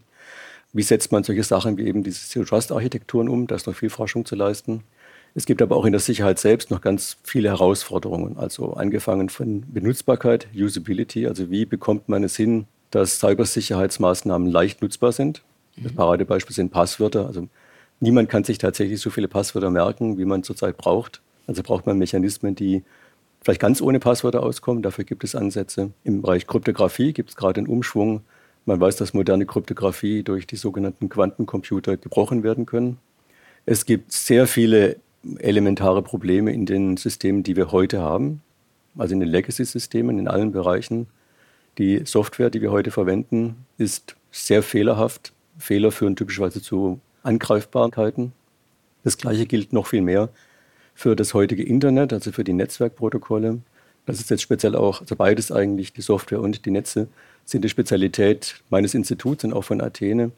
Wie 0.74 0.82
setzt 0.82 1.12
man 1.12 1.24
solche 1.24 1.44
Sachen 1.44 1.78
wie 1.78 1.86
eben 1.86 2.04
diese 2.04 2.28
Zero-Trust-Architekturen 2.28 3.30
um? 3.30 3.48
Da 3.48 3.56
ist 3.56 3.68
noch 3.68 3.76
viel 3.76 3.90
Forschung 3.90 4.26
zu 4.26 4.36
leisten. 4.36 4.84
Es 5.36 5.46
gibt 5.46 5.62
aber 5.62 5.76
auch 5.76 5.86
in 5.86 5.94
der 5.94 6.02
Sicherheit 6.02 6.40
selbst 6.40 6.70
noch 6.72 6.82
ganz 6.82 7.18
viele 7.24 7.50
Herausforderungen. 7.50 8.38
Also 8.38 8.74
angefangen 8.74 9.30
von 9.30 9.64
Benutzbarkeit, 9.72 10.48
Usability, 10.56 11.28
also 11.28 11.50
wie 11.50 11.66
bekommt 11.66 12.10
man 12.10 12.24
es 12.24 12.36
hin, 12.36 12.66
dass 12.92 13.20
Cybersicherheitsmaßnahmen 13.20 14.48
leicht 14.48 14.82
nutzbar 14.82 15.12
sind. 15.12 15.44
Das 15.76 15.92
mhm. 15.92 15.96
Paradebeispiel 15.96 16.56
sind 16.56 16.72
Passwörter. 16.72 17.26
Also 17.26 17.48
niemand 18.00 18.30
kann 18.30 18.44
sich 18.44 18.60
tatsächlich 18.60 19.00
so 19.00 19.10
viele 19.10 19.28
Passwörter 19.28 19.72
merken, 19.72 20.18
wie 20.18 20.26
man 20.26 20.44
zurzeit 20.44 20.78
braucht. 20.78 21.22
Also 21.48 21.64
braucht 21.64 21.88
man 21.88 21.98
Mechanismen, 21.98 22.54
die 22.56 22.84
vielleicht 23.42 23.62
ganz 23.62 23.82
ohne 23.82 24.00
Passwörter 24.00 24.44
auskommen. 24.44 24.84
Dafür 24.84 25.04
gibt 25.04 25.24
es 25.24 25.36
Ansätze. 25.36 25.92
Im 26.04 26.22
Bereich 26.22 26.46
Kryptographie 26.46 27.14
gibt 27.14 27.32
es 27.32 27.36
gerade 27.36 27.60
einen 27.60 27.68
Umschwung. 27.68 28.22
Man 28.66 28.80
weiß, 28.80 28.96
dass 28.96 29.14
moderne 29.14 29.46
Kryptographie 29.46 30.24
durch 30.24 30.48
die 30.48 30.56
sogenannten 30.56 31.10
Quantencomputer 31.10 31.98
gebrochen 31.98 32.44
werden 32.44 32.66
können. 32.66 32.98
Es 33.66 33.86
gibt 33.86 34.12
sehr 34.12 34.48
viele 34.48 34.98
elementare 35.40 36.02
Probleme 36.02 36.54
in 36.54 36.66
den 36.66 36.98
Systemen, 36.98 37.44
die 37.44 37.56
wir 37.56 37.72
heute 37.72 38.02
haben, 38.02 38.42
also 38.98 39.14
in 39.14 39.20
den 39.20 39.30
Legacy-Systemen 39.30 40.20
in 40.20 40.28
allen 40.28 40.52
Bereichen. 40.52 41.08
Die 41.78 42.06
Software, 42.06 42.50
die 42.50 42.62
wir 42.62 42.72
heute 42.72 42.92
verwenden, 42.92 43.66
ist 43.78 44.16
sehr 44.32 44.64
fehlerhaft. 44.64 45.34
Fehler 45.58 45.92
führen 45.92 46.16
typischerweise 46.16 46.62
zu 46.62 47.00
Angreifbarkeiten. 47.24 48.34
Das 49.04 49.18
Gleiche 49.18 49.46
gilt 49.46 49.74
noch 49.74 49.88
viel 49.88 50.02
mehr 50.02 50.30
für 50.94 51.16
das 51.16 51.34
heutige 51.34 51.64
Internet, 51.64 52.14
also 52.14 52.32
für 52.32 52.44
die 52.44 52.54
Netzwerkprotokolle. 52.54 53.60
Das 54.06 54.20
ist 54.20 54.30
jetzt 54.30 54.42
speziell 54.42 54.76
auch, 54.76 55.02
also 55.02 55.16
beides 55.16 55.52
eigentlich, 55.52 55.94
die 55.94 56.02
Software 56.02 56.42
und 56.42 56.66
die 56.66 56.72
Netze, 56.72 57.08
sind 57.46 57.64
die 57.64 57.70
Spezialität 57.70 58.56
meines 58.70 58.94
Instituts 58.94 59.44
und 59.44 59.54
auch 59.54 59.64
von 59.64 59.82
Athene. 59.82 60.32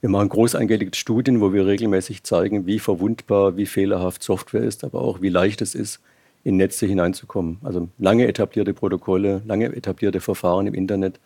Wir 0.00 0.10
machen 0.10 0.28
groß 0.28 0.54
angelegte 0.54 0.98
Studien, 0.98 1.40
wo 1.40 1.52
wir 1.52 1.66
regelmäßig 1.66 2.22
zeigen, 2.22 2.66
wie 2.66 2.78
verwundbar, 2.78 3.56
wie 3.56 3.66
fehlerhaft 3.66 4.22
Software 4.22 4.62
ist, 4.62 4.84
aber 4.84 5.00
auch 5.02 5.20
wie 5.20 5.28
leicht 5.28 5.60
es 5.60 5.74
ist, 5.74 6.00
in 6.44 6.56
Netze 6.56 6.86
hineinzukommen. 6.86 7.58
Also 7.64 7.88
lange 7.98 8.28
etablierte 8.28 8.74
Protokolle, 8.74 9.42
lange 9.46 9.66
etablierte 9.74 10.20
Verfahren 10.20 10.66
im 10.66 10.74
Internet 10.74 11.18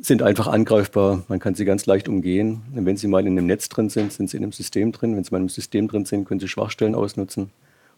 sind 0.00 0.22
einfach 0.22 0.46
angreifbar. 0.46 1.24
Man 1.28 1.38
kann 1.38 1.54
sie 1.54 1.64
ganz 1.64 1.86
leicht 1.86 2.08
umgehen. 2.08 2.62
Und 2.74 2.86
wenn 2.86 2.96
sie 2.96 3.08
mal 3.08 3.26
in 3.26 3.38
einem 3.38 3.46
Netz 3.46 3.68
drin 3.68 3.88
sind, 3.88 4.12
sind 4.12 4.30
sie 4.30 4.36
in 4.36 4.42
einem 4.42 4.52
System 4.52 4.92
drin. 4.92 5.16
Wenn 5.16 5.24
sie 5.24 5.30
mal 5.30 5.38
in 5.38 5.42
einem 5.42 5.48
System 5.48 5.88
drin 5.88 6.04
sind, 6.04 6.26
können 6.26 6.40
sie 6.40 6.48
Schwachstellen 6.48 6.94
ausnutzen. 6.94 7.50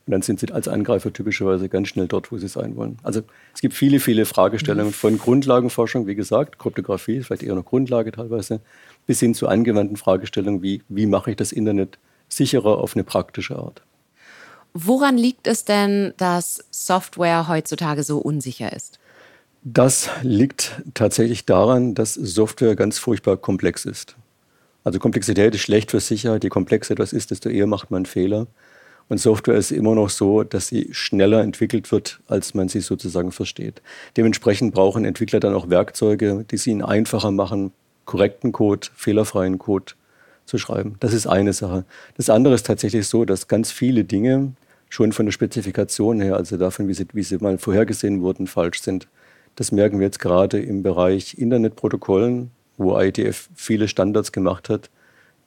Und 0.07 0.11
dann 0.11 0.23
sind 0.23 0.39
sie 0.39 0.53
als 0.53 0.69
Angreifer 0.69 1.13
typischerweise 1.13 1.69
ganz 1.69 1.89
schnell 1.89 2.09
dort, 2.09 2.31
wo 2.31 2.37
sie 2.37 2.49
sein 2.49 2.77
wollen. 2.77 2.99
Also 3.03 3.23
es 3.55 3.61
gibt 3.61 3.75
viele, 3.75 4.01
viele 4.01 4.27
Fragestellungen 4.27 4.93
von 4.93 5.19
Grundlagenforschung, 5.19 6.07
wie 6.07 6.15
gesagt, 6.15 6.59
Kryptographie, 6.59 7.23
vielleicht 7.23 7.43
eher 7.43 7.55
noch 7.55 7.65
Grundlage 7.65 8.13
teilweise, 8.13 8.61
bis 9.07 9.21
hin 9.21 9.35
zu 9.35 9.49
angewandten 9.49 9.97
Fragestellungen 9.97 10.63
wie, 10.63 10.83
wie 10.89 11.07
mache 11.07 11.31
ich 11.31 11.37
das 11.37 11.53
Internet 11.53 11.99
sicherer 12.29 12.79
auf 12.79 12.97
eine 12.97 13.05
praktische 13.05 13.57
Art. 13.57 13.83
Woran 14.75 15.17
liegt 15.17 15.47
es 15.47 15.65
denn, 15.65 16.13
dass 16.17 16.65
Software 16.71 17.49
heutzutage 17.49 18.03
so 18.03 18.19
unsicher 18.19 18.73
ist? 18.73 18.99
Das 19.63 20.11
liegt 20.23 20.83
tatsächlich 20.93 21.47
daran, 21.47 21.95
dass 21.95 22.13
Software 22.13 22.77
ganz 22.77 22.99
furchtbar 22.99 23.39
komplex 23.39 23.87
ist. 23.87 24.17
Also 24.83 24.99
Komplexität 24.99 25.55
ist 25.55 25.63
schlecht 25.63 25.91
für 25.91 26.01
Sicherheit. 26.01 26.45
Je 26.45 26.51
komplexer 26.51 26.93
etwas 26.93 27.15
ist, 27.15 27.31
desto 27.31 27.49
eher 27.49 27.67
macht 27.67 27.91
man 27.91 28.05
Fehler. 28.05 28.47
Und 29.09 29.19
Software 29.19 29.57
ist 29.57 29.71
immer 29.71 29.95
noch 29.95 30.09
so, 30.09 30.45
dass 30.45 30.69
sie 30.69 30.89
schneller 30.93 31.43
entwickelt 31.43 31.93
wird, 31.93 32.21
als 32.27 32.55
man 32.55 32.69
sie 32.69 32.81
sozusagen 32.81 33.33
versteht. 33.33 33.83
Dementsprechend 34.17 34.75
brauchen 34.75 35.05
Entwickler 35.05 35.41
dann 35.41 35.55
auch 35.55 35.69
Werkzeuge, 35.69 36.45
die 36.51 36.57
es 36.57 36.67
ihnen 36.67 36.83
einfacher 36.83 37.31
machen, 37.31 37.73
korrekten 38.07 38.53
Code, 38.53 38.89
fehlerfreien 38.95 39.59
Code 39.59 39.93
zu 40.47 40.59
schreiben. 40.59 40.97
Das 41.01 41.13
ist 41.13 41.27
eine 41.27 41.53
Sache. 41.53 41.85
Das 42.17 42.31
andere 42.31 42.55
ist 42.55 42.67
tatsächlich 42.67 43.07
so, 43.07 43.25
dass 43.25 43.49
ganz 43.49 43.71
viele 43.71 44.05
Dinge 44.05 44.53
schon 44.89 45.13
von 45.13 45.27
der 45.27 45.33
Spezifikation 45.33 46.21
her, 46.21 46.37
also 46.37 46.57
davon, 46.57 46.89
wie 46.89 46.95
sie, 46.95 47.07
wie 47.13 47.23
sie 47.23 47.39
mal 47.39 47.59
vorhergesehen 47.59 48.23
wurden, 48.23 48.47
falsch 48.47 48.81
sind. 48.81 49.09
Das 49.57 49.73
merken 49.73 49.99
wir 49.99 50.07
jetzt 50.07 50.19
gerade 50.19 50.61
im 50.61 50.83
Bereich 50.83 51.37
Internetprotokollen, 51.39 52.51
wo 52.77 52.99
IETF 52.99 53.49
viele 53.55 53.89
Standards 53.89 54.33
gemacht 54.33 54.69
hat, 54.69 54.91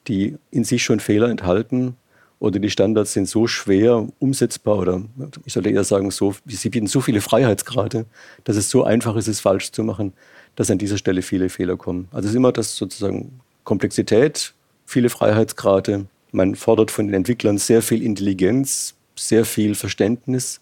die 0.08 0.38
in 0.52 0.64
sich 0.64 0.84
schon 0.84 1.00
Fehler 1.00 1.30
enthalten 1.30 1.96
oder 2.40 2.60
die 2.60 2.70
Standards 2.70 3.14
sind 3.14 3.28
so 3.28 3.48
schwer 3.48 4.08
umsetzbar 4.20 4.78
oder 4.78 5.02
ich 5.46 5.54
sollte 5.54 5.70
eher 5.70 5.84
sagen, 5.84 6.12
so, 6.12 6.36
sie 6.46 6.70
bieten 6.70 6.88
so 6.88 7.02
viele 7.02 7.22
Freiheitsgrade, 7.22 8.06
dass 8.44 8.56
es 8.56 8.70
so 8.70 8.84
einfach 8.84 9.16
ist, 9.16 9.28
es 9.28 9.40
falsch 9.40 9.72
zu 9.72 9.84
machen, 9.84 10.14
dass 10.56 10.70
an 10.70 10.78
dieser 10.78 10.98
Stelle 10.98 11.22
viele 11.22 11.50
Fehler 11.50 11.78
kommen. 11.78 12.08
Also 12.12 12.28
es 12.28 12.32
ist 12.32 12.38
immer 12.38 12.52
das 12.52 12.76
sozusagen 12.76 13.40
Komplexität, 13.64 14.54
viele 14.86 15.10
Freiheitsgrade. 15.10 16.06
Man 16.32 16.56
fordert 16.56 16.92
von 16.92 17.08
den 17.08 17.16
Entwicklern 17.16 17.58
sehr 17.58 17.82
viel 17.82 18.04
Intelligenz, 18.04 18.96
sehr 19.16 19.46
viel 19.46 19.76
Verständnis. 19.76 20.62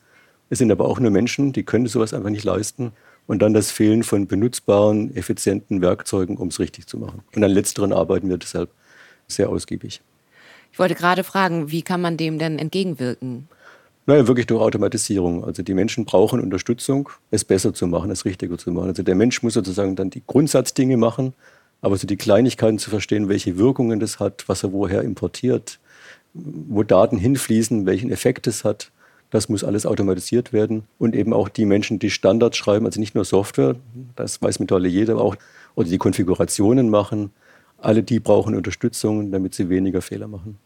Es 0.50 0.60
sind 0.60 0.72
aber 0.72 0.86
auch 0.86 1.00
nur 1.00 1.12
Menschen, 1.12 1.54
die 1.54 1.64
können 1.64 1.88
sowas 1.88 2.14
einfach 2.14 2.30
nicht 2.30 2.46
leisten. 2.46 2.94
Und 3.28 3.42
dann 3.42 3.54
das 3.54 3.72
Fehlen 3.72 4.04
von 4.04 4.28
benutzbaren, 4.28 5.16
effizienten 5.16 5.82
Werkzeugen, 5.82 6.38
um 6.38 6.50
es 6.50 6.60
richtig 6.60 6.86
zu 6.88 6.98
machen. 6.98 7.24
Und 7.36 7.44
an 7.44 7.52
letzteren 7.52 7.92
arbeiten 7.92 8.30
wir 8.30 8.38
deshalb 8.38 8.70
sehr 9.28 9.50
ausgiebig. 9.50 10.02
Ich 10.76 10.80
wollte 10.80 10.96
gerade 10.96 11.24
fragen, 11.24 11.72
wie 11.72 11.84
kann 11.84 12.02
man 12.02 12.18
dem 12.18 12.38
denn 12.38 12.60
entgegenwirken? 12.60 13.48
Naja, 14.08 14.28
wirklich 14.28 14.46
durch 14.46 14.62
Automatisierung. 14.62 15.46
Also 15.46 15.64
die 15.64 15.74
Menschen 15.74 16.04
brauchen 16.04 16.42
Unterstützung, 16.42 17.08
es 17.32 17.46
besser 17.46 17.74
zu 17.74 17.88
machen, 17.88 18.12
es 18.12 18.26
richtiger 18.26 18.58
zu 18.58 18.74
machen. 18.74 18.90
Also 18.90 19.02
der 19.02 19.16
Mensch 19.16 19.42
muss 19.42 19.54
sozusagen 19.54 19.96
dann 19.96 20.10
die 20.10 20.22
Grundsatzdinge 20.28 20.98
machen, 20.98 21.32
aber 21.80 21.96
so 21.96 22.06
die 22.06 22.18
Kleinigkeiten 22.18 22.78
zu 22.78 22.90
verstehen, 22.90 23.30
welche 23.30 23.58
Wirkungen 23.58 24.02
das 24.02 24.20
hat, 24.20 24.50
was 24.50 24.64
er 24.64 24.74
woher 24.74 25.02
importiert, 25.02 25.80
wo 26.34 26.84
Daten 26.84 27.16
hinfließen, 27.16 27.86
welchen 27.86 28.12
Effekt 28.12 28.46
es 28.46 28.66
hat, 28.66 28.92
das 29.30 29.48
muss 29.48 29.64
alles 29.64 29.86
automatisiert 29.86 30.52
werden. 30.52 30.84
Und 30.98 31.16
eben 31.16 31.32
auch 31.32 31.48
die 31.48 31.64
Menschen, 31.64 32.00
die 32.00 32.10
Standards 32.10 32.58
schreiben, 32.58 32.86
also 32.86 33.00
nicht 33.00 33.16
nur 33.16 33.24
Software, 33.24 33.78
das 34.18 34.42
weiß 34.42 34.60
mittlerweile 34.60 34.90
jeder, 34.90 35.14
aber 35.14 35.24
auch 35.24 35.38
oder 35.76 35.88
die 35.88 35.98
Konfigurationen 35.98 36.90
machen, 36.90 37.32
alle 37.78 38.04
die 38.04 38.20
brauchen 38.20 38.56
Unterstützung, 38.56 39.32
damit 39.32 39.54
sie 39.54 39.70
weniger 39.70 40.02
Fehler 40.02 40.28
machen. 40.28 40.58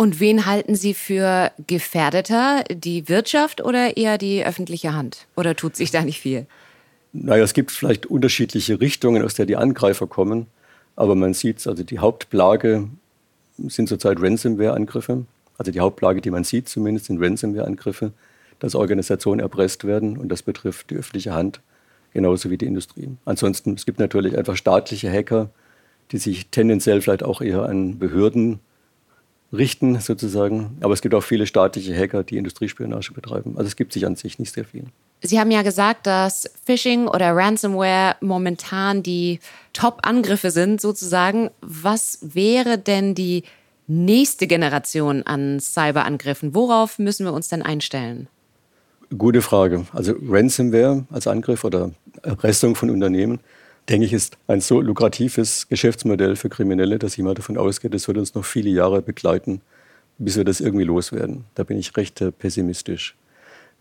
Und 0.00 0.18
wen 0.18 0.46
halten 0.46 0.76
Sie 0.76 0.94
für 0.94 1.52
gefährdeter, 1.66 2.64
die 2.70 3.06
Wirtschaft 3.10 3.62
oder 3.62 3.98
eher 3.98 4.16
die 4.16 4.42
öffentliche 4.42 4.94
Hand? 4.94 5.26
Oder 5.36 5.54
tut 5.54 5.76
sich 5.76 5.90
da 5.90 6.00
nicht 6.00 6.20
viel? 6.20 6.46
Naja, 7.12 7.44
es 7.44 7.52
gibt 7.52 7.70
vielleicht 7.70 8.06
unterschiedliche 8.06 8.80
Richtungen, 8.80 9.22
aus 9.22 9.34
der 9.34 9.44
die 9.44 9.56
Angreifer 9.56 10.06
kommen. 10.06 10.46
Aber 10.96 11.14
man 11.14 11.34
sieht 11.34 11.58
es, 11.58 11.66
also 11.66 11.82
die 11.82 11.98
Hauptplage 11.98 12.88
sind 13.58 13.90
zurzeit 13.90 14.22
Ransomware-Angriffe. 14.22 15.26
Also 15.58 15.70
die 15.70 15.80
Hauptplage, 15.80 16.22
die 16.22 16.30
man 16.30 16.44
sieht 16.44 16.70
zumindest, 16.70 17.08
sind 17.08 17.22
Ransomware-Angriffe, 17.22 18.12
dass 18.58 18.74
Organisationen 18.74 19.40
erpresst 19.40 19.84
werden 19.84 20.16
und 20.16 20.30
das 20.30 20.42
betrifft 20.42 20.88
die 20.88 20.94
öffentliche 20.94 21.34
Hand 21.34 21.60
genauso 22.14 22.48
wie 22.48 22.56
die 22.56 22.64
Industrie. 22.64 23.18
Ansonsten, 23.26 23.74
es 23.74 23.84
gibt 23.84 23.98
natürlich 23.98 24.38
einfach 24.38 24.56
staatliche 24.56 25.12
Hacker, 25.12 25.50
die 26.10 26.16
sich 26.16 26.48
tendenziell 26.48 27.02
vielleicht 27.02 27.22
auch 27.22 27.42
eher 27.42 27.64
an 27.64 27.98
Behörden 27.98 28.60
richten 29.52 29.98
sozusagen. 30.00 30.76
Aber 30.80 30.94
es 30.94 31.02
gibt 31.02 31.14
auch 31.14 31.22
viele 31.22 31.46
staatliche 31.46 31.96
Hacker, 31.96 32.22
die 32.22 32.36
Industriespionage 32.36 33.12
betreiben. 33.12 33.54
Also 33.56 33.66
es 33.68 33.76
gibt 33.76 33.92
sich 33.92 34.06
an 34.06 34.16
sich 34.16 34.38
nicht 34.38 34.52
sehr 34.52 34.64
viel. 34.64 34.84
Sie 35.22 35.38
haben 35.38 35.50
ja 35.50 35.62
gesagt, 35.62 36.06
dass 36.06 36.50
Phishing 36.64 37.06
oder 37.06 37.34
Ransomware 37.34 38.16
momentan 38.20 39.02
die 39.02 39.40
Top-Angriffe 39.72 40.50
sind 40.50 40.80
sozusagen. 40.80 41.50
Was 41.60 42.18
wäre 42.22 42.78
denn 42.78 43.14
die 43.14 43.42
nächste 43.86 44.46
Generation 44.46 45.24
an 45.24 45.58
Cyberangriffen? 45.60 46.54
Worauf 46.54 46.98
müssen 46.98 47.26
wir 47.26 47.32
uns 47.32 47.48
denn 47.48 47.62
einstellen? 47.62 48.28
Gute 49.18 49.42
Frage. 49.42 49.86
Also 49.92 50.14
Ransomware 50.22 51.04
als 51.10 51.26
Angriff 51.26 51.64
oder 51.64 51.90
Erpressung 52.22 52.76
von 52.76 52.90
Unternehmen, 52.90 53.40
denke 53.90 54.06
ich, 54.06 54.12
ist 54.12 54.38
ein 54.46 54.60
so 54.60 54.80
lukratives 54.80 55.68
Geschäftsmodell 55.68 56.36
für 56.36 56.48
Kriminelle, 56.48 56.98
dass 56.98 57.18
ich 57.18 57.24
mal 57.24 57.34
davon 57.34 57.58
ausgehe, 57.58 57.90
das 57.90 58.06
wird 58.06 58.18
uns 58.18 58.34
noch 58.34 58.44
viele 58.44 58.70
Jahre 58.70 59.02
begleiten, 59.02 59.60
bis 60.18 60.36
wir 60.36 60.44
das 60.44 60.60
irgendwie 60.60 60.84
loswerden. 60.84 61.44
Da 61.54 61.64
bin 61.64 61.76
ich 61.76 61.96
recht 61.96 62.20
äh, 62.20 62.30
pessimistisch. 62.30 63.16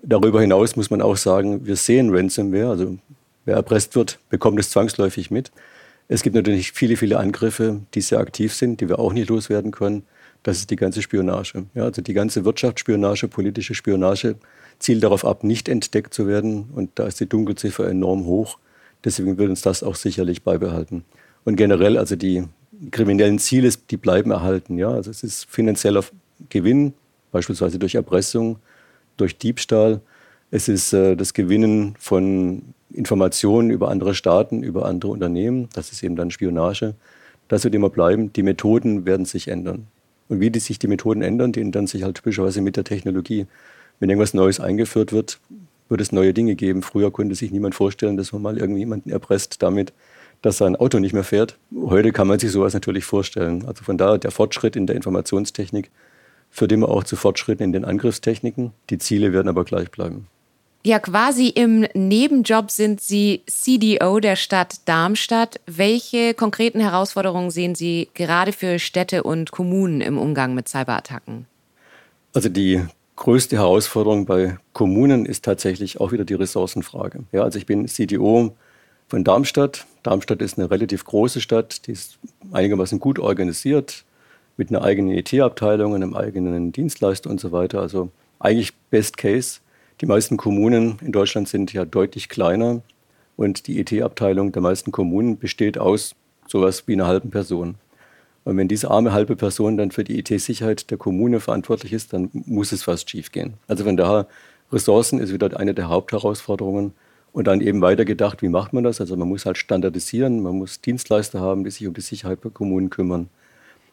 Darüber 0.01 0.41
hinaus 0.41 0.75
muss 0.75 0.89
man 0.89 1.01
auch 1.01 1.17
sagen, 1.17 1.65
wir 1.65 1.75
sehen 1.75 2.13
Ransomware, 2.13 2.69
also 2.69 2.97
wer 3.45 3.55
erpresst 3.55 3.95
wird, 3.95 4.19
bekommt 4.29 4.59
es 4.59 4.71
zwangsläufig 4.71 5.29
mit. 5.29 5.51
Es 6.07 6.23
gibt 6.23 6.35
natürlich 6.35 6.71
viele, 6.71 6.97
viele 6.97 7.19
Angriffe, 7.19 7.81
die 7.93 8.01
sehr 8.01 8.19
aktiv 8.19 8.55
sind, 8.55 8.81
die 8.81 8.89
wir 8.89 8.97
auch 8.97 9.13
nicht 9.13 9.29
loswerden 9.29 9.71
können. 9.71 10.03
Das 10.41 10.57
ist 10.57 10.71
die 10.71 10.75
ganze 10.75 11.01
Spionage. 11.01 11.65
Ja, 11.75 11.83
also 11.83 12.01
die 12.01 12.13
ganze 12.13 12.45
Wirtschaftsspionage, 12.45 13.27
politische 13.27 13.75
Spionage 13.75 14.35
zielt 14.79 15.03
darauf 15.03 15.25
ab, 15.25 15.43
nicht 15.43 15.69
entdeckt 15.69 16.13
zu 16.13 16.25
werden. 16.25 16.69
Und 16.73 16.91
da 16.95 17.05
ist 17.05 17.19
die 17.19 17.27
Dunkelziffer 17.27 17.87
enorm 17.87 18.25
hoch. 18.25 18.57
Deswegen 19.03 19.37
wird 19.37 19.49
uns 19.49 19.61
das 19.61 19.83
auch 19.83 19.95
sicherlich 19.95 20.43
beibehalten. 20.43 21.03
Und 21.45 21.55
generell, 21.55 21.97
also 21.97 22.15
die 22.15 22.43
kriminellen 22.91 23.39
Ziele, 23.39 23.69
die 23.89 23.97
bleiben 23.97 24.31
erhalten. 24.31 24.77
Ja? 24.77 24.91
Also 24.91 25.11
es 25.11 25.23
ist 25.23 25.45
finanzieller 25.49 26.03
Gewinn, 26.49 26.93
beispielsweise 27.31 27.79
durch 27.79 27.95
Erpressung, 27.95 28.57
durch 29.17 29.37
Diebstahl. 29.37 30.01
Es 30.51 30.67
ist 30.67 30.93
äh, 30.93 31.15
das 31.15 31.33
Gewinnen 31.33 31.95
von 31.99 32.73
Informationen 32.91 33.69
über 33.69 33.89
andere 33.89 34.15
Staaten, 34.15 34.63
über 34.63 34.85
andere 34.85 35.11
Unternehmen. 35.11 35.69
Das 35.73 35.91
ist 35.91 36.03
eben 36.03 36.15
dann 36.15 36.31
Spionage. 36.31 36.95
Das 37.47 37.63
wird 37.63 37.75
immer 37.75 37.89
bleiben. 37.89 38.33
Die 38.33 38.43
Methoden 38.43 39.05
werden 39.05 39.25
sich 39.25 39.47
ändern. 39.47 39.87
Und 40.27 40.39
wie 40.39 40.51
die 40.51 40.59
sich 40.59 40.79
die 40.79 40.87
Methoden 40.87 41.21
ändern, 41.21 41.51
die 41.51 41.61
ändern 41.61 41.87
sich 41.87 42.03
halt 42.03 42.17
typischerweise 42.17 42.61
mit 42.61 42.77
der 42.77 42.83
Technologie. 42.83 43.47
Wenn 43.99 44.09
irgendwas 44.09 44.33
Neues 44.33 44.59
eingeführt 44.59 45.11
wird, 45.11 45.39
wird 45.89 46.01
es 46.01 46.11
neue 46.11 46.33
Dinge 46.33 46.55
geben. 46.55 46.81
Früher 46.81 47.11
konnte 47.11 47.35
sich 47.35 47.51
niemand 47.51 47.75
vorstellen, 47.75 48.15
dass 48.15 48.31
man 48.31 48.41
mal 48.41 48.57
irgendjemanden 48.57 49.11
erpresst 49.11 49.61
damit, 49.61 49.91
dass 50.41 50.57
sein 50.57 50.75
Auto 50.75 50.99
nicht 50.99 51.13
mehr 51.13 51.23
fährt. 51.23 51.57
Heute 51.75 52.11
kann 52.11 52.27
man 52.27 52.39
sich 52.39 52.51
sowas 52.51 52.73
natürlich 52.73 53.03
vorstellen. 53.03 53.65
Also 53.65 53.83
von 53.83 53.97
daher 53.97 54.17
der 54.17 54.31
Fortschritt 54.31 54.75
in 54.75 54.87
der 54.87 54.95
Informationstechnik 54.95 55.91
führt 56.49 56.71
immer 56.71 56.89
auch 56.89 57.03
zu 57.03 57.15
Fortschritten 57.15 57.63
in 57.63 57.73
den 57.73 57.85
Angriffstechniken. 57.85 58.71
Die 58.89 58.97
Ziele 58.97 59.33
werden 59.33 59.49
aber 59.49 59.65
gleich 59.65 59.91
bleiben. 59.91 60.27
Ja, 60.85 60.97
quasi 60.99 61.49
im 61.49 61.85
Nebenjob 61.93 62.71
sind 62.71 63.01
Sie 63.01 63.41
CDO 63.47 64.21
der 64.21 64.37
Stadt 64.37 64.87
Darmstadt. 64.87 65.59
Welche 65.65 66.33
konkreten 66.33 66.79
Herausforderungen 66.79 67.51
sehen 67.51 67.75
Sie 67.75 68.07
gerade 68.13 68.53
für 68.53 68.79
Städte 68.79 69.23
und 69.23 69.51
Kommunen 69.51 69.99
im 69.99 70.17
Umgang 70.17 70.55
mit 70.55 70.69
Cyberattacken? 70.69 71.47
Also 72.33 72.47
die 72.47 72.81
größte 73.19 73.57
Herausforderung 73.57 74.25
bei 74.25 74.57
Kommunen 74.71 75.25
ist 75.25 75.43
tatsächlich 75.43 75.99
auch 75.99 76.13
wieder 76.13 76.23
die 76.23 76.35
Ressourcenfrage. 76.35 77.25
Ja, 77.33 77.43
also 77.43 77.59
ich 77.59 77.65
bin 77.65 77.85
CDO 77.87 78.55
von 79.07 79.23
Darmstadt. 79.25 79.85
Darmstadt 80.03 80.41
ist 80.41 80.57
eine 80.57 80.71
relativ 80.71 81.03
große 81.03 81.41
Stadt, 81.41 81.85
die 81.85 81.91
ist 81.91 82.17
einigermaßen 82.53 82.99
gut 82.99 83.19
organisiert, 83.19 84.05
mit 84.55 84.69
einer 84.69 84.83
eigenen 84.83 85.17
IT-Abteilung, 85.17 85.95
einem 85.95 86.15
eigenen 86.15 86.71
Dienstleister 86.71 87.29
und 87.29 87.41
so 87.41 87.51
weiter. 87.51 87.81
Also 87.81 88.09
eigentlich 88.39 88.73
Best 88.89 89.17
Case. 89.17 89.59
Die 89.99 90.05
meisten 90.05 90.37
Kommunen 90.37 90.97
in 91.01 91.11
Deutschland 91.11 91.49
sind 91.49 91.73
ja 91.73 91.83
deutlich 91.83 92.29
kleiner 92.29 92.81
und 93.35 93.67
die 93.67 93.79
IT-Abteilung 93.81 94.53
der 94.53 94.61
meisten 94.61 94.93
Kommunen 94.93 95.37
besteht 95.37 95.77
aus 95.77 96.15
sowas 96.47 96.87
wie 96.87 96.93
einer 96.93 97.07
halben 97.07 97.31
Person. 97.31 97.75
Und 98.43 98.57
wenn 98.57 98.67
diese 98.67 98.89
arme 98.89 99.11
halbe 99.11 99.35
Person 99.35 99.77
dann 99.77 99.91
für 99.91 100.03
die 100.03 100.19
IT-Sicherheit 100.19 100.89
der 100.91 100.97
Kommune 100.97 101.39
verantwortlich 101.39 101.93
ist, 101.93 102.13
dann 102.13 102.29
muss 102.33 102.71
es 102.71 102.83
fast 102.83 103.09
schief 103.09 103.31
gehen. 103.31 103.55
Also 103.67 103.83
von 103.83 103.97
daher, 103.97 104.27
Ressourcen 104.71 105.19
ist 105.19 105.33
wieder 105.33 105.59
eine 105.59 105.73
der 105.73 105.89
Hauptherausforderungen. 105.89 106.93
Und 107.31 107.45
dann 107.45 107.61
eben 107.61 107.81
weitergedacht, 107.81 108.41
wie 108.41 108.49
macht 108.49 108.73
man 108.73 108.83
das? 108.83 108.99
Also 108.99 109.15
man 109.15 109.27
muss 109.27 109.45
halt 109.45 109.57
standardisieren, 109.57 110.41
man 110.41 110.57
muss 110.57 110.81
Dienstleister 110.81 111.39
haben, 111.39 111.63
die 111.63 111.69
sich 111.69 111.85
um 111.85 111.93
die 111.93 112.01
Sicherheit 112.01 112.43
der 112.43 112.49
Kommunen 112.49 112.89
kümmern. 112.89 113.29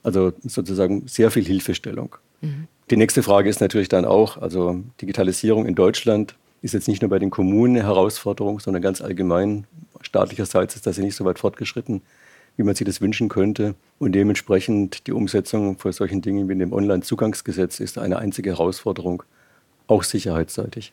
Also 0.03 0.33
sozusagen 0.43 1.07
sehr 1.07 1.31
viel 1.31 1.45
Hilfestellung. 1.45 2.17
Mhm. 2.41 2.67
Die 2.91 2.97
nächste 2.97 3.23
Frage 3.23 3.51
ist 3.51 3.61
natürlich 3.61 3.89
dann 3.89 4.07
auch, 4.07 4.39
also 4.39 4.81
Digitalisierung 5.03 5.67
in 5.67 5.75
Deutschland 5.75 6.35
ist 6.63 6.73
jetzt 6.73 6.89
nicht 6.89 7.03
nur 7.03 7.11
bei 7.11 7.19
den 7.19 7.31
Kommunen 7.31 7.77
eine 7.77 7.87
Herausforderung, 7.87 8.59
sondern 8.59 8.83
ganz 8.83 9.03
allgemein 9.03 9.67
staatlicherseits 10.01 10.75
ist 10.75 10.87
das 10.87 10.97
ja 10.97 11.03
nicht 11.03 11.17
so 11.17 11.25
weit 11.25 11.39
fortgeschritten 11.39 12.01
wie 12.57 12.63
man 12.63 12.75
sich 12.75 12.87
das 12.87 13.01
wünschen 13.01 13.29
könnte. 13.29 13.75
Und 13.99 14.13
dementsprechend 14.13 15.07
die 15.07 15.13
Umsetzung 15.13 15.79
von 15.79 15.93
solchen 15.93 16.23
Dingen 16.23 16.49
wie 16.49 16.57
dem 16.57 16.73
Onlinezugangsgesetz 16.73 17.81
ist 17.81 17.99
eine 17.99 18.19
einzige 18.19 18.51
Herausforderung, 18.51 19.23
auch 19.87 20.03
sicherheitsseitig. 20.03 20.93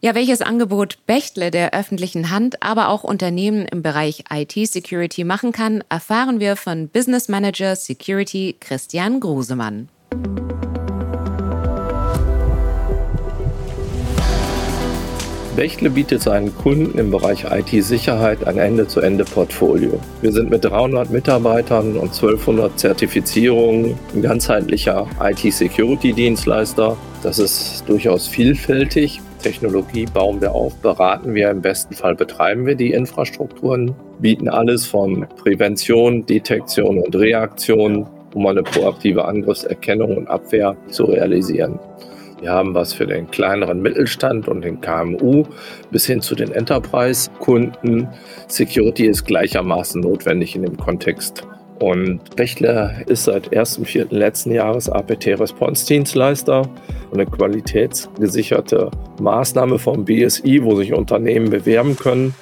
Ja, 0.00 0.16
welches 0.16 0.42
Angebot 0.42 0.98
Bechtle 1.06 1.52
der 1.52 1.74
öffentlichen 1.74 2.30
Hand, 2.30 2.60
aber 2.60 2.88
auch 2.88 3.04
Unternehmen 3.04 3.66
im 3.66 3.82
Bereich 3.82 4.24
IT-Security 4.30 5.22
machen 5.22 5.52
kann, 5.52 5.84
erfahren 5.88 6.40
wir 6.40 6.56
von 6.56 6.88
Business 6.88 7.28
Manager 7.28 7.76
Security 7.76 8.56
Christian 8.58 9.20
Grusemann. 9.20 9.88
Bechtle 15.54 15.90
bietet 15.90 16.22
seinen 16.22 16.56
Kunden 16.56 16.98
im 16.98 17.10
Bereich 17.10 17.44
IT-Sicherheit 17.44 18.46
ein 18.46 18.56
Ende-zu-Ende-Portfolio. 18.56 20.00
Wir 20.22 20.32
sind 20.32 20.48
mit 20.48 20.64
300 20.64 21.10
Mitarbeitern 21.10 21.98
und 21.98 22.14
1200 22.14 22.78
Zertifizierungen 22.78 23.98
ein 24.14 24.22
ganzheitlicher 24.22 25.06
IT-Security-Dienstleister. 25.20 26.96
Das 27.22 27.38
ist 27.38 27.84
durchaus 27.86 28.28
vielfältig. 28.28 29.20
Technologie 29.42 30.06
bauen 30.06 30.40
wir 30.40 30.52
auf, 30.52 30.74
beraten 30.76 31.34
wir, 31.34 31.50
im 31.50 31.60
besten 31.60 31.94
Fall 31.94 32.14
betreiben 32.14 32.64
wir 32.64 32.74
die 32.74 32.92
Infrastrukturen, 32.92 33.94
bieten 34.20 34.48
alles 34.48 34.86
von 34.86 35.26
Prävention, 35.36 36.24
Detektion 36.24 36.98
und 36.98 37.14
Reaktion, 37.14 38.06
um 38.32 38.46
eine 38.46 38.62
proaktive 38.62 39.26
Angriffserkennung 39.26 40.16
und 40.16 40.28
Abwehr 40.28 40.76
zu 40.88 41.04
realisieren. 41.04 41.78
Wir 42.42 42.50
haben 42.50 42.74
was 42.74 42.92
für 42.92 43.06
den 43.06 43.30
kleineren 43.30 43.82
Mittelstand 43.82 44.48
und 44.48 44.62
den 44.62 44.80
KMU 44.80 45.44
bis 45.92 46.06
hin 46.06 46.20
zu 46.20 46.34
den 46.34 46.50
Enterprise-Kunden. 46.50 48.08
Security 48.48 49.06
ist 49.06 49.26
gleichermaßen 49.26 50.00
notwendig 50.00 50.56
in 50.56 50.62
dem 50.64 50.76
Kontext. 50.76 51.44
Und 51.78 52.34
Bechler 52.34 52.96
ist 53.06 53.24
seit 53.24 53.52
1.4. 53.52 54.12
letzten 54.12 54.50
Jahres 54.50 54.88
APT-Response-Dienstleister 54.88 56.62
und 57.12 57.20
eine 57.20 57.30
qualitätsgesicherte 57.30 58.90
Maßnahme 59.20 59.78
vom 59.78 60.04
BSI, 60.04 60.64
wo 60.64 60.74
sich 60.74 60.92
Unternehmen 60.92 61.48
bewerben 61.48 61.96
können, 61.96 62.34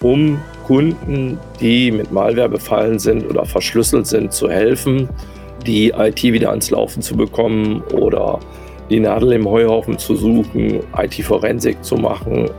um 0.00 0.40
Kunden, 0.66 1.38
die 1.60 1.90
mit 1.90 2.10
Malware 2.10 2.48
befallen 2.48 2.98
sind 2.98 3.28
oder 3.28 3.44
verschlüsselt 3.44 4.06
sind, 4.06 4.32
zu 4.32 4.48
helfen, 4.48 5.10
die 5.66 5.90
IT 5.90 6.22
wieder 6.22 6.48
ans 6.48 6.70
Laufen 6.70 7.02
zu 7.02 7.14
bekommen 7.14 7.82
oder 7.92 8.40
die 8.90 9.00
Nadel 9.00 9.32
im 9.32 9.48
Heuhaufen 9.48 9.98
zu 9.98 10.16
suchen, 10.16 10.80
IT-Forensik 10.96 11.82
zu 11.82 11.96
machen. 11.96 12.50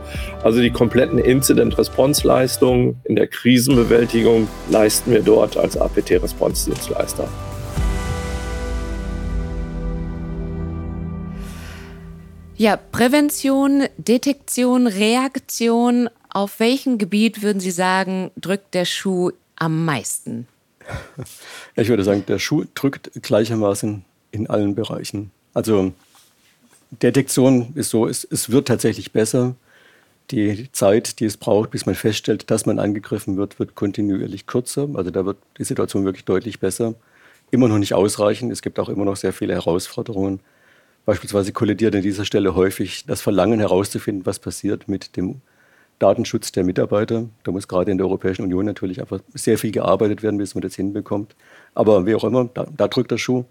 Also 0.42 0.60
die 0.60 0.70
kompletten 0.70 1.18
Incident-Response-Leistungen 1.18 3.00
in 3.04 3.16
der 3.16 3.28
Krisenbewältigung 3.28 4.48
leisten 4.70 5.12
wir 5.12 5.22
dort 5.22 5.56
als 5.56 5.76
APT-Response-Dienstleister. 5.76 7.28
Ja, 12.58 12.76
Prävention, 12.76 13.84
Detektion, 13.98 14.86
Reaktion. 14.86 16.08
Auf 16.30 16.58
welchem 16.58 16.96
Gebiet 16.96 17.42
würden 17.42 17.60
Sie 17.60 17.70
sagen, 17.70 18.30
drückt 18.36 18.74
der 18.74 18.84
Schuh 18.84 19.30
am 19.56 19.84
meisten? 19.84 20.48
Ich 21.78 21.90
würde 21.90 22.04
sagen, 22.04 22.24
der 22.26 22.38
Schuh 22.38 22.64
drückt 22.74 23.10
gleichermaßen 23.22 24.02
in 24.30 24.48
allen 24.48 24.74
Bereichen. 24.74 25.30
Also 25.52 25.92
Detektion 27.02 27.72
ist 27.74 27.90
so, 27.90 28.06
es, 28.06 28.24
es 28.24 28.50
wird 28.50 28.68
tatsächlich 28.68 29.12
besser. 29.12 29.54
Die 30.30 30.70
Zeit, 30.72 31.20
die 31.20 31.24
es 31.24 31.36
braucht, 31.36 31.70
bis 31.70 31.86
man 31.86 31.94
feststellt, 31.94 32.50
dass 32.50 32.66
man 32.66 32.78
angegriffen 32.78 33.36
wird, 33.36 33.58
wird 33.58 33.74
kontinuierlich 33.74 34.46
kürzer. 34.46 34.88
Also 34.94 35.10
da 35.10 35.24
wird 35.24 35.38
die 35.58 35.64
Situation 35.64 36.04
wirklich 36.04 36.24
deutlich 36.24 36.58
besser. 36.58 36.94
Immer 37.50 37.68
noch 37.68 37.78
nicht 37.78 37.94
ausreichend. 37.94 38.52
Es 38.52 38.62
gibt 38.62 38.80
auch 38.80 38.88
immer 38.88 39.04
noch 39.04 39.16
sehr 39.16 39.32
viele 39.32 39.54
Herausforderungen. 39.54 40.40
Beispielsweise 41.04 41.52
kollidiert 41.52 41.94
an 41.94 42.02
dieser 42.02 42.24
Stelle 42.24 42.56
häufig 42.56 43.04
das 43.06 43.20
Verlangen 43.20 43.60
herauszufinden, 43.60 44.26
was 44.26 44.40
passiert 44.40 44.88
mit 44.88 45.16
dem 45.16 45.40
Datenschutz 46.00 46.52
der 46.52 46.64
Mitarbeiter. 46.64 47.28
Da 47.44 47.52
muss 47.52 47.68
gerade 47.68 47.90
in 47.90 47.98
der 47.98 48.06
Europäischen 48.06 48.42
Union 48.42 48.66
natürlich 48.66 49.00
einfach 49.00 49.20
sehr 49.32 49.58
viel 49.58 49.70
gearbeitet 49.70 50.22
werden, 50.24 50.38
bis 50.38 50.54
man 50.54 50.62
das 50.62 50.74
hinbekommt. 50.74 51.36
Aber 51.74 52.06
wie 52.06 52.14
auch 52.16 52.24
immer, 52.24 52.50
da, 52.52 52.66
da 52.76 52.88
drückt 52.88 53.12
der 53.12 53.18
Schuh. 53.18 53.44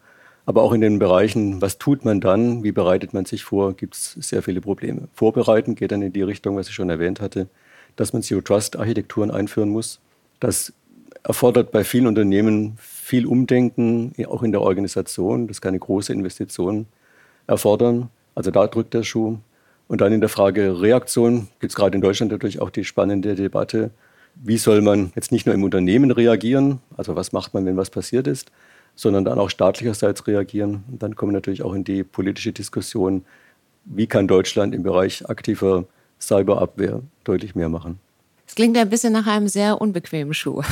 Aber 0.45 0.61
auch 0.61 0.73
in 0.73 0.81
den 0.81 0.99
Bereichen, 0.99 1.61
was 1.61 1.79
tut 1.79 2.05
man 2.05 2.21
dann, 2.21 2.63
wie 2.63 2.71
bereitet 2.71 3.13
man 3.13 3.25
sich 3.25 3.43
vor, 3.43 3.73
gibt 3.73 3.95
es 3.95 4.11
sehr 4.13 4.43
viele 4.43 4.61
Probleme. 4.61 5.07
Vorbereiten 5.13 5.75
geht 5.75 5.91
dann 5.91 6.03
in 6.03 6.13
die 6.13 6.21
Richtung, 6.21 6.55
was 6.55 6.67
ich 6.69 6.75
schon 6.75 6.89
erwähnt 6.89 7.19
hatte, 7.19 7.47
dass 7.95 8.13
man 8.13 8.21
Zero-Trust-Architekturen 8.21 9.31
einführen 9.31 9.69
muss. 9.69 9.99
Das 10.39 10.73
erfordert 11.23 11.71
bei 11.71 11.83
vielen 11.83 12.05
Unternehmen 12.05 12.77
viel 12.77 13.25
Umdenken, 13.25 14.13
auch 14.27 14.43
in 14.43 14.51
der 14.51 14.61
Organisation. 14.61 15.47
Das 15.47 15.61
kann 15.61 15.69
eine 15.69 15.79
große 15.79 16.13
Investition 16.13 16.85
erfordern. 17.47 18.09
Also 18.35 18.51
da 18.51 18.67
drückt 18.67 18.93
der 18.93 19.03
Schuh. 19.03 19.37
Und 19.87 20.01
dann 20.01 20.13
in 20.13 20.19
der 20.19 20.29
Frage 20.29 20.81
Reaktion 20.81 21.47
gibt 21.59 21.71
es 21.71 21.75
gerade 21.75 21.95
in 21.95 22.01
Deutschland 22.01 22.31
natürlich 22.31 22.61
auch 22.61 22.69
die 22.69 22.83
spannende 22.83 23.35
Debatte, 23.35 23.91
wie 24.35 24.57
soll 24.57 24.81
man 24.81 25.11
jetzt 25.15 25.31
nicht 25.31 25.45
nur 25.45 25.55
im 25.55 25.63
Unternehmen 25.63 26.11
reagieren, 26.11 26.79
also 26.97 27.15
was 27.15 27.31
macht 27.31 27.53
man, 27.53 27.65
wenn 27.65 27.77
was 27.77 27.89
passiert 27.89 28.27
ist, 28.27 28.51
sondern 28.95 29.25
dann 29.25 29.39
auch 29.39 29.49
staatlicherseits 29.49 30.27
reagieren. 30.27 30.83
Und 30.89 31.03
dann 31.03 31.15
kommen 31.15 31.31
wir 31.31 31.37
natürlich 31.37 31.63
auch 31.63 31.73
in 31.73 31.83
die 31.83 32.03
politische 32.03 32.53
Diskussion, 32.53 33.25
wie 33.85 34.07
kann 34.07 34.27
Deutschland 34.27 34.73
im 34.73 34.83
Bereich 34.83 35.29
aktiver 35.29 35.85
Cyberabwehr 36.19 37.01
deutlich 37.23 37.55
mehr 37.55 37.69
machen. 37.69 37.99
Es 38.47 38.55
klingt 38.55 38.77
ein 38.77 38.89
bisschen 38.89 39.13
nach 39.13 39.27
einem 39.27 39.47
sehr 39.47 39.81
unbequemen 39.81 40.33
Schuh. 40.33 40.61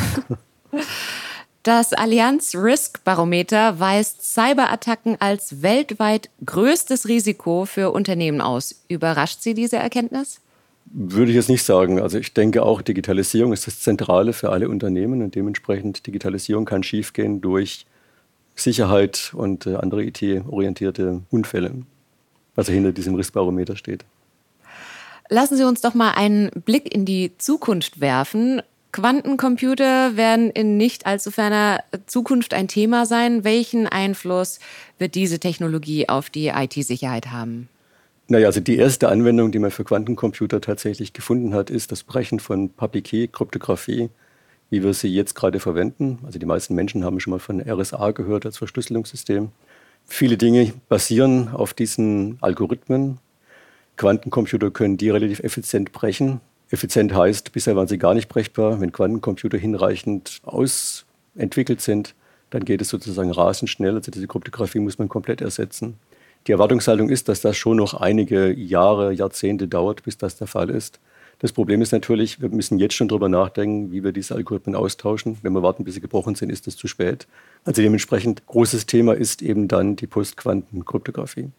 Das 1.63 1.93
Allianz 1.93 2.55
Risk 2.55 3.05
Barometer 3.05 3.79
weist 3.79 4.33
Cyberattacken 4.33 5.15
als 5.21 5.61
weltweit 5.61 6.29
größtes 6.45 7.07
Risiko 7.07 7.63
für 7.63 7.91
Unternehmen 7.91 8.41
aus. 8.41 8.83
Überrascht 8.89 9.41
Sie 9.41 9.53
diese 9.53 9.77
Erkenntnis? 9.77 10.41
Würde 10.85 11.31
ich 11.31 11.37
jetzt 11.37 11.47
nicht 11.47 11.63
sagen. 11.63 12.01
Also 12.01 12.17
ich 12.17 12.33
denke 12.33 12.63
auch, 12.63 12.81
Digitalisierung 12.81 13.53
ist 13.53 13.65
das 13.65 13.79
Zentrale 13.79 14.33
für 14.33 14.49
alle 14.49 14.67
Unternehmen 14.67 15.21
und 15.21 15.35
dementsprechend 15.35 16.05
Digitalisierung 16.05 16.65
kann 16.65 16.83
schiefgehen 16.83 17.39
durch 17.39 17.85
Sicherheit 18.55 19.33
und 19.35 19.65
äh, 19.65 19.75
andere 19.75 20.03
IT-orientierte 20.03 21.21
Unfälle, 21.29 21.71
was 22.55 22.69
hinter 22.69 22.91
diesem 22.91 23.15
Riskbarometer 23.15 23.75
steht. 23.75 24.05
Lassen 25.29 25.57
Sie 25.57 25.63
uns 25.63 25.81
doch 25.81 25.93
mal 25.93 26.11
einen 26.11 26.51
Blick 26.65 26.93
in 26.93 27.05
die 27.05 27.31
Zukunft 27.37 28.01
werfen. 28.01 28.61
Quantencomputer 28.91 30.15
werden 30.15 30.51
in 30.51 30.77
nicht 30.77 31.07
allzu 31.07 31.31
ferner 31.31 31.83
Zukunft 32.05 32.53
ein 32.53 32.67
Thema 32.67 33.07
sein. 33.07 33.43
Welchen 33.43 33.87
Einfluss 33.87 34.59
wird 34.99 35.15
diese 35.15 35.39
Technologie 35.39 36.07
auf 36.09 36.29
die 36.29 36.49
IT-Sicherheit 36.49 37.31
haben? 37.31 37.69
Naja, 38.27 38.47
also 38.47 38.59
die 38.59 38.77
erste 38.77 39.09
Anwendung, 39.09 39.51
die 39.51 39.59
man 39.59 39.71
für 39.71 39.83
Quantencomputer 39.83 40.61
tatsächlich 40.61 41.13
gefunden 41.13 41.53
hat, 41.53 41.69
ist 41.69 41.91
das 41.91 42.03
Brechen 42.03 42.39
von 42.39 42.69
Public 42.69 43.05
Key 43.05 43.27
Kryptographie, 43.27 44.09
wie 44.73 44.81
wir 44.81 44.95
sie 44.95 45.07
jetzt 45.07 45.35
gerade 45.35 45.59
verwenden. 45.59 46.17
Also 46.25 46.39
die 46.39 46.47
meisten 46.47 46.73
Menschen 46.73 47.05
haben 47.05 47.19
schon 47.19 47.29
mal 47.29 47.39
von 47.39 47.61
RSA 47.61 48.09
gehört 48.09 48.43
als 48.47 48.57
Verschlüsselungssystem. 48.57 49.51
Viele 50.07 50.35
Dinge 50.35 50.73
basieren 50.89 51.49
auf 51.49 51.75
diesen 51.75 52.39
Algorithmen. 52.41 53.19
Quantencomputer 53.97 54.71
können 54.71 54.97
die 54.97 55.11
relativ 55.11 55.41
effizient 55.41 55.91
brechen. 55.91 56.41
Effizient 56.71 57.13
heißt, 57.13 57.51
bisher 57.51 57.75
waren 57.75 57.87
sie 57.87 57.99
gar 57.99 58.15
nicht 58.15 58.29
brechbar. 58.29 58.81
Wenn 58.81 58.91
Quantencomputer 58.91 59.59
hinreichend 59.59 60.41
ausentwickelt 60.41 61.79
sind, 61.79 62.15
dann 62.49 62.65
geht 62.65 62.81
es 62.81 62.89
sozusagen 62.89 63.29
rasend 63.29 63.69
schnell. 63.69 63.93
Also 63.93 64.09
diese 64.09 64.25
Kryptographie 64.25 64.79
muss 64.79 64.97
man 64.97 65.07
komplett 65.07 65.41
ersetzen. 65.41 65.99
Die 66.47 66.51
Erwartungshaltung 66.51 67.09
ist, 67.09 67.29
dass 67.29 67.41
das 67.41 67.55
schon 67.57 67.77
noch 67.77 67.93
einige 67.93 68.51
Jahre, 68.51 69.13
Jahrzehnte 69.13 69.67
dauert, 69.67 70.01
bis 70.01 70.17
das 70.17 70.35
der 70.35 70.47
Fall 70.47 70.71
ist. 70.71 70.99
Das 71.43 71.51
Problem 71.51 71.81
ist 71.83 71.91
natürlich, 71.91 72.41
wir 72.41 72.49
müssen 72.49 72.79
jetzt 72.79 72.95
schon 72.95 73.09
darüber 73.09 73.29
nachdenken, 73.29 73.91
wie 73.91 74.03
wir 74.03 74.13
diese 74.13 74.33
Algorithmen 74.33 74.75
austauschen. 74.75 75.37
Wenn 75.43 75.53
wir 75.53 75.61
warten, 75.61 75.83
bis 75.83 75.93
sie 75.93 76.01
gebrochen 76.01 76.33
sind, 76.33 76.49
ist 76.49 76.65
das 76.65 76.75
zu 76.75 76.87
spät. 76.87 77.27
Also 77.65 77.81
dementsprechend 77.81 78.47
großes 78.47 78.87
Thema 78.87 79.13
ist 79.13 79.41
eben 79.41 79.67
dann 79.67 79.95
die 79.95 80.07
Postquantenkryptographie. 80.07 81.49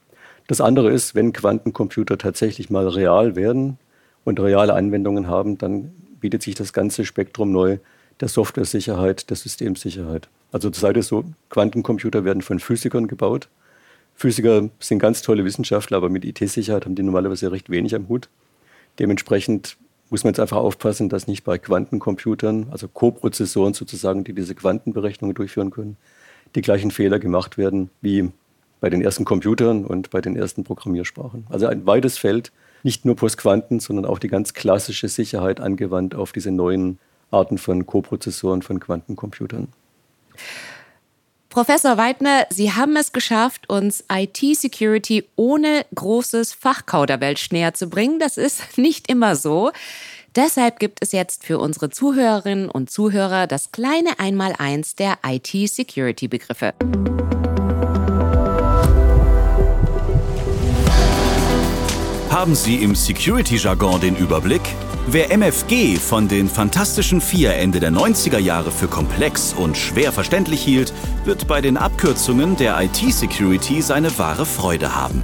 Das 0.47 0.61
andere 0.61 0.91
ist, 0.91 1.15
wenn 1.15 1.33
Quantencomputer 1.33 2.19
tatsächlich 2.19 2.71
mal 2.71 2.89
real 2.89 3.37
werden, 3.37 3.79
und 4.25 4.41
reale 4.41 4.75
Anwendungen 4.75 5.29
haben, 5.29 5.59
dann 5.59 5.93
bietet 6.21 6.43
sich 6.43 6.55
das 6.55 6.73
ganze 6.73 7.05
Spektrum 7.05 7.53
neu 7.53 7.79
der 8.21 8.29
Software-Sicherheit, 8.29 9.29
der 9.31 9.37
Systemsicherheit. 9.37 10.29
Also 10.53 10.73
sei 10.73 10.93
es 10.93 11.09
so, 11.09 11.25
Quantencomputer 11.51 12.25
werden 12.25 12.43
von 12.43 12.59
Physikern 12.59 13.07
gebaut. 13.07 13.49
Physiker 14.15 14.71
sind 14.79 15.01
ganz 15.01 15.23
tolle 15.23 15.45
Wissenschaftler, 15.45 15.97
aber 15.97 16.09
mit 16.09 16.25
IT-Sicherheit 16.25 16.85
haben 16.85 16.95
die 16.95 17.03
normalerweise 17.03 17.51
recht 17.51 17.69
wenig 17.69 17.95
am 17.95 18.09
Hut. 18.09 18.29
Dementsprechend 18.99 19.77
muss 20.11 20.25
man 20.25 20.33
jetzt 20.33 20.41
einfach 20.41 20.59
aufpassen, 20.59 21.09
dass 21.09 21.27
nicht 21.27 21.45
bei 21.45 21.59
Quantencomputern, 21.59 22.69
also 22.71 22.89
Koprozessoren 22.89 23.75
sozusagen, 23.75 24.25
die 24.25 24.33
diese 24.33 24.55
Quantenberechnungen 24.55 25.35
durchführen 25.35 25.71
können, 25.71 25.97
die 26.55 26.61
gleichen 26.61 26.91
Fehler 26.91 27.19
gemacht 27.19 27.59
werden 27.59 27.91
wie 28.01 28.31
bei 28.81 28.91
den 28.91 29.03
ersten 29.03 29.25
Computern 29.25 29.85
und 29.85 30.11
bei 30.11 30.21
den 30.21 30.37
ersten 30.37 30.63
Programmiersprachen. 30.63 31.47
Also 31.49 31.67
ein 31.67 31.87
weites 31.87 32.19
Feld, 32.19 32.53
nicht 32.83 33.05
nur 33.05 33.17
Postquanten, 33.17 33.81
sondern 33.81 34.05
auch 34.05 34.19
die 34.19 34.29
ganz 34.29 34.53
klassische 34.53 35.09
Sicherheit 35.09 35.59
angewandt 35.59 36.15
auf 36.15 36.33
diese 36.33 36.51
neuen 36.51 36.99
Arten 37.31 37.59
von 37.59 37.87
Koprozessoren 37.87 38.63
von 38.63 38.81
Quantencomputern. 38.81 39.69
Professor 41.55 41.97
Weidner, 41.97 42.49
Sie 42.51 42.73
haben 42.73 42.97
es 42.97 43.13
geschafft, 43.13 43.71
uns 43.71 44.03
IT-Security 44.11 45.23
ohne 45.37 45.87
großes 45.95 46.53
Fachkauderwelsch 46.53 47.53
näher 47.53 47.75
zu 47.75 47.89
bringen. 47.89 48.19
Das 48.19 48.39
ist 48.39 48.61
nicht 48.77 49.09
immer 49.09 49.37
so. 49.37 49.71
Deshalb 50.35 50.81
gibt 50.81 50.99
es 51.01 51.13
jetzt 51.13 51.45
für 51.45 51.61
unsere 51.61 51.91
Zuhörerinnen 51.91 52.69
und 52.69 52.91
Zuhörer 52.91 53.47
das 53.47 53.71
kleine 53.71 54.19
Einmaleins 54.19 54.97
der 54.97 55.19
IT-Security-Begriffe. 55.25 56.75
Haben 62.45 62.55
Sie 62.55 62.77
im 62.83 62.95
Security-Jargon 62.95 64.03
den 64.03 64.17
Überblick? 64.17 64.61
Wer 65.07 65.33
MFG 65.35 65.97
von 65.97 66.29
den 66.29 66.47
Fantastischen 66.47 67.23
Vier 67.23 67.55
Ende 67.55 67.81
der 67.81 67.91
90er 67.91 68.37
Jahre 68.37 68.71
für 68.71 68.87
komplex 68.87 69.55
und 69.55 69.79
schwer 69.79 70.13
verständlich 70.13 70.63
hielt, 70.63 70.93
wird 71.25 71.49
bei 71.49 71.63
den 71.63 71.79
Abkürzungen 71.79 72.55
der 72.55 72.79
IT-Security 72.83 73.81
seine 73.81 74.19
wahre 74.19 74.45
Freude 74.45 74.95
haben. 74.95 75.23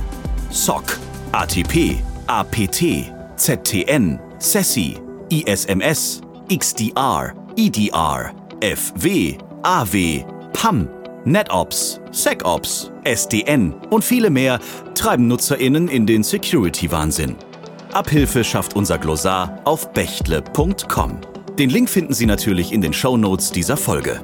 SOC, 0.48 0.98
ATP, 1.32 1.98
APT, 2.26 3.12
ZTN, 3.36 4.18
SESI, 4.38 4.96
ISMS, 5.28 6.22
XDR, 6.50 7.34
EDR, 7.54 8.32
FW, 8.62 9.36
AW, 9.62 10.24
PAM, 10.54 10.88
NetOps, 11.24 12.00
SecOps, 12.12 12.90
SDN 13.04 13.74
und 13.90 14.02
viele 14.04 14.30
mehr 14.30 14.58
treiben 14.94 15.26
NutzerInnen 15.28 15.88
in 15.88 16.06
den 16.06 16.22
Security-Wahnsinn. 16.22 17.36
Abhilfe 17.92 18.44
schafft 18.44 18.74
unser 18.74 18.98
Glossar 18.98 19.60
auf 19.64 19.92
bechtle.com. 19.92 21.18
Den 21.58 21.70
Link 21.70 21.90
finden 21.90 22.14
Sie 22.14 22.26
natürlich 22.26 22.72
in 22.72 22.80
den 22.80 22.92
Show 22.92 23.16
Notes 23.16 23.50
dieser 23.50 23.76
Folge. 23.76 24.22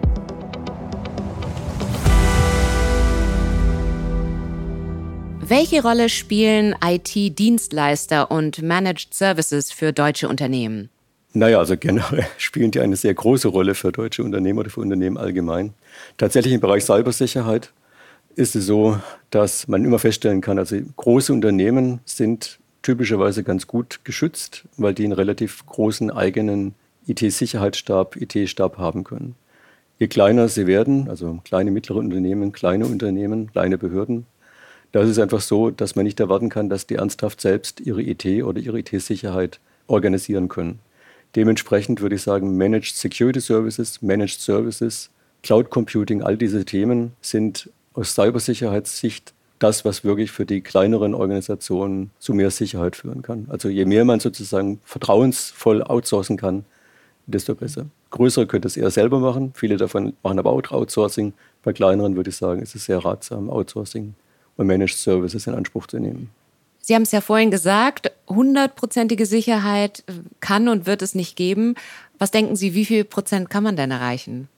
Welche 5.40 5.82
Rolle 5.82 6.08
spielen 6.08 6.74
IT-Dienstleister 6.84 8.30
und 8.30 8.62
Managed 8.62 9.14
Services 9.14 9.70
für 9.70 9.92
deutsche 9.92 10.28
Unternehmen? 10.28 10.90
Naja, 11.36 11.58
also 11.58 11.76
generell 11.76 12.26
spielen 12.38 12.70
die 12.70 12.80
eine 12.80 12.96
sehr 12.96 13.12
große 13.12 13.48
Rolle 13.48 13.74
für 13.74 13.92
deutsche 13.92 14.24
Unternehmen 14.24 14.58
oder 14.58 14.70
für 14.70 14.80
Unternehmen 14.80 15.18
allgemein. 15.18 15.74
Tatsächlich 16.16 16.54
im 16.54 16.60
Bereich 16.60 16.84
Cybersicherheit 16.84 17.74
ist 18.36 18.56
es 18.56 18.64
so, 18.64 18.98
dass 19.28 19.68
man 19.68 19.84
immer 19.84 19.98
feststellen 19.98 20.40
kann, 20.40 20.58
also 20.58 20.78
große 20.96 21.34
Unternehmen 21.34 22.00
sind 22.06 22.58
typischerweise 22.80 23.44
ganz 23.44 23.66
gut 23.66 24.00
geschützt, 24.04 24.64
weil 24.78 24.94
die 24.94 25.04
einen 25.04 25.12
relativ 25.12 25.66
großen 25.66 26.10
eigenen 26.10 26.74
IT-Sicherheitsstab, 27.06 28.16
IT-Stab 28.16 28.78
haben 28.78 29.04
können. 29.04 29.34
Je 29.98 30.08
kleiner 30.08 30.48
sie 30.48 30.66
werden, 30.66 31.10
also 31.10 31.40
kleine, 31.44 31.70
mittlere 31.70 31.98
Unternehmen, 31.98 32.52
kleine 32.52 32.86
Unternehmen, 32.86 33.52
kleine 33.52 33.76
Behörden, 33.76 34.24
da 34.92 35.02
ist 35.02 35.10
es 35.10 35.18
einfach 35.18 35.42
so, 35.42 35.70
dass 35.70 35.96
man 35.96 36.06
nicht 36.06 36.18
erwarten 36.18 36.48
kann, 36.48 36.70
dass 36.70 36.86
die 36.86 36.94
ernsthaft 36.94 37.42
selbst 37.42 37.80
ihre 37.80 38.00
IT 38.00 38.24
oder 38.42 38.58
ihre 38.58 38.78
IT-Sicherheit 38.78 39.60
organisieren 39.86 40.48
können. 40.48 40.80
Dementsprechend 41.34 42.00
würde 42.00 42.14
ich 42.14 42.22
sagen, 42.22 42.56
Managed 42.56 42.94
Security 42.94 43.40
Services, 43.40 44.00
Managed 44.00 44.40
Services, 44.40 45.10
Cloud 45.42 45.70
Computing, 45.70 46.22
all 46.22 46.36
diese 46.36 46.64
Themen 46.64 47.12
sind 47.20 47.70
aus 47.94 48.14
Cybersicherheitssicht 48.14 49.32
das, 49.58 49.84
was 49.84 50.04
wirklich 50.04 50.30
für 50.30 50.44
die 50.44 50.60
kleineren 50.60 51.14
Organisationen 51.14 52.10
zu 52.18 52.34
mehr 52.34 52.50
Sicherheit 52.50 52.96
führen 52.96 53.22
kann. 53.22 53.46
Also 53.48 53.68
je 53.68 53.84
mehr 53.84 54.04
man 54.04 54.20
sozusagen 54.20 54.80
vertrauensvoll 54.84 55.82
outsourcen 55.82 56.36
kann, 56.36 56.64
desto 57.26 57.54
besser. 57.54 57.86
Größere 58.10 58.46
können 58.46 58.62
das 58.62 58.76
eher 58.76 58.90
selber 58.90 59.18
machen, 59.18 59.52
viele 59.54 59.76
davon 59.76 60.14
machen 60.22 60.38
aber 60.38 60.50
auch 60.50 60.62
Outsourcing. 60.70 61.32
Bei 61.62 61.72
kleineren 61.72 62.16
würde 62.16 62.30
ich 62.30 62.36
sagen, 62.36 62.62
ist 62.62 62.74
es 62.74 62.84
sehr 62.84 63.04
ratsam, 63.04 63.50
Outsourcing 63.50 64.14
und 64.56 64.66
Managed 64.66 64.96
Services 64.96 65.46
in 65.46 65.54
Anspruch 65.54 65.86
zu 65.86 65.98
nehmen. 65.98 66.30
Sie 66.86 66.94
haben 66.94 67.02
es 67.02 67.10
ja 67.10 67.20
vorhin 67.20 67.50
gesagt, 67.50 68.12
hundertprozentige 68.28 69.26
Sicherheit 69.26 70.04
kann 70.38 70.68
und 70.68 70.86
wird 70.86 71.02
es 71.02 71.16
nicht 71.16 71.34
geben. 71.34 71.74
Was 72.16 72.30
denken 72.30 72.54
Sie, 72.54 72.74
wie 72.74 72.84
viel 72.84 73.02
Prozent 73.02 73.50
kann 73.50 73.64
man 73.64 73.74
denn 73.74 73.90
erreichen? 73.90 74.48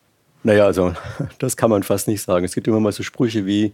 Naja, 0.43 0.67
also 0.67 0.93
das 1.38 1.57
kann 1.57 1.71
man 1.71 1.85
fast 1.85 2.07
nicht 2.07 2.21
sagen. 2.21 2.45
Es 2.45 2.55
gibt 2.55 2.69
immer 2.69 2.81
mal 2.81 2.93
so 2.93 3.03
Sprüche 3.03 3.47
wie, 3.47 3.73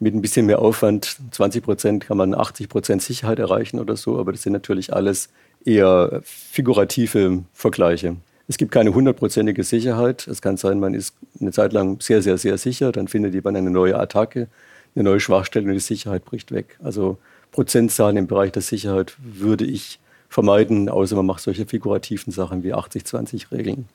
mit 0.00 0.12
ein 0.12 0.22
bisschen 0.22 0.46
mehr 0.46 0.58
Aufwand, 0.58 1.18
20 1.30 1.62
Prozent, 1.62 2.04
kann 2.04 2.16
man 2.16 2.34
80 2.34 2.68
Prozent 2.68 3.00
Sicherheit 3.00 3.38
erreichen 3.38 3.78
oder 3.78 3.96
so. 3.96 4.18
Aber 4.18 4.32
das 4.32 4.42
sind 4.42 4.54
natürlich 4.54 4.92
alles 4.92 5.28
eher 5.64 6.20
figurative 6.24 7.44
Vergleiche. 7.52 8.16
Es 8.48 8.58
gibt 8.58 8.72
keine 8.72 8.92
hundertprozentige 8.92 9.62
Sicherheit. 9.62 10.26
Es 10.26 10.42
kann 10.42 10.56
sein, 10.56 10.80
man 10.80 10.94
ist 10.94 11.14
eine 11.40 11.52
Zeit 11.52 11.72
lang 11.72 12.00
sehr, 12.00 12.22
sehr, 12.22 12.38
sehr 12.38 12.58
sicher. 12.58 12.90
Dann 12.90 13.06
findet 13.06 13.44
man 13.44 13.54
eine 13.54 13.70
neue 13.70 13.96
Attacke, 13.96 14.48
eine 14.96 15.04
neue 15.04 15.20
Schwachstelle 15.20 15.66
und 15.66 15.74
die 15.74 15.78
Sicherheit 15.78 16.24
bricht 16.24 16.50
weg. 16.50 16.76
Also 16.82 17.18
Prozentzahlen 17.54 18.16
im 18.16 18.26
Bereich 18.26 18.50
der 18.50 18.62
Sicherheit 18.62 19.14
würde 19.18 19.64
ich 19.64 20.00
vermeiden, 20.28 20.88
außer 20.88 21.14
man 21.14 21.26
macht 21.26 21.40
solche 21.40 21.66
figurativen 21.66 22.32
Sachen 22.32 22.64
wie 22.64 22.74
80-20-Regeln. 22.74 23.88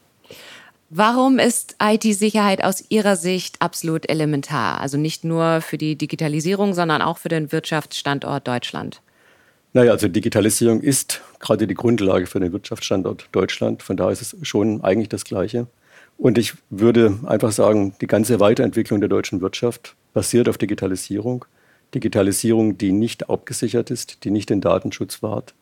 Warum 0.90 1.40
ist 1.40 1.76
IT-Sicherheit 1.84 2.64
aus 2.64 2.86
Ihrer 2.88 3.18
Sicht 3.18 3.62
absolut 3.62 4.10
elementar? 4.10 4.80
Also 4.80 4.98
nicht 4.98 5.26
nur 5.26 5.60
für 5.60 5.78
die 5.78 5.98
Digitalisierung, 5.98 6.74
sondern 6.74 7.02
auch 7.02 7.18
für 7.18 7.28
den 7.28 7.52
Wirtschaftsstandort 7.52 8.48
Deutschland? 8.48 9.02
Naja, 9.74 9.92
also 9.92 10.08
Digitalisierung 10.08 10.80
ist 10.80 11.22
gerade 11.40 11.68
die 11.68 11.76
Grundlage 11.76 12.28
für 12.28 12.40
den 12.40 12.54
Wirtschaftsstandort 12.54 13.28
Deutschland. 13.34 13.84
Von 13.84 13.98
daher 13.98 14.14
ist 14.14 14.22
es 14.22 14.48
schon 14.48 14.82
eigentlich 14.86 15.10
das 15.10 15.26
Gleiche. 15.26 15.68
Und 16.18 16.38
ich 16.38 16.54
würde 16.70 17.20
einfach 17.26 17.52
sagen, 17.52 17.94
die 18.00 18.08
ganze 18.08 18.40
Weiterentwicklung 18.40 19.02
der 19.02 19.10
deutschen 19.10 19.42
Wirtschaft 19.42 19.98
basiert 20.14 20.48
auf 20.48 20.58
Digitalisierung. 20.58 21.44
Digitalisierung, 21.94 22.78
die 22.78 22.92
nicht 22.92 23.30
abgesichert 23.30 23.92
ist, 23.92 24.24
die 24.24 24.32
nicht 24.32 24.50
den 24.50 24.62
Datenschutz 24.62 25.24
wahrt, 25.24 25.54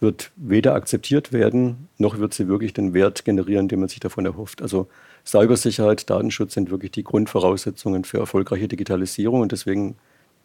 wird 0.00 0.30
weder 0.36 0.74
akzeptiert 0.74 1.32
werden, 1.32 1.88
noch 1.98 2.18
wird 2.18 2.34
sie 2.34 2.48
wirklich 2.48 2.72
den 2.72 2.94
Wert 2.94 3.24
generieren, 3.24 3.68
den 3.68 3.80
man 3.80 3.88
sich 3.88 4.00
davon 4.00 4.26
erhofft. 4.26 4.62
Also 4.62 4.88
Cybersicherheit, 5.26 6.08
Datenschutz 6.10 6.54
sind 6.54 6.70
wirklich 6.70 6.92
die 6.92 7.04
Grundvoraussetzungen 7.04 8.04
für 8.04 8.18
erfolgreiche 8.18 8.68
Digitalisierung 8.68 9.40
und 9.40 9.52
deswegen 9.52 9.96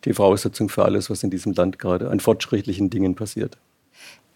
die 0.06 0.14
Voraussetzung 0.14 0.70
für 0.70 0.86
alles, 0.86 1.10
was 1.10 1.24
in 1.24 1.30
diesem 1.30 1.54
Land 1.54 1.80
gerade 1.80 2.10
an 2.10 2.20
fortschrittlichen 2.20 2.90
Dingen 2.90 3.16
passiert. 3.16 3.58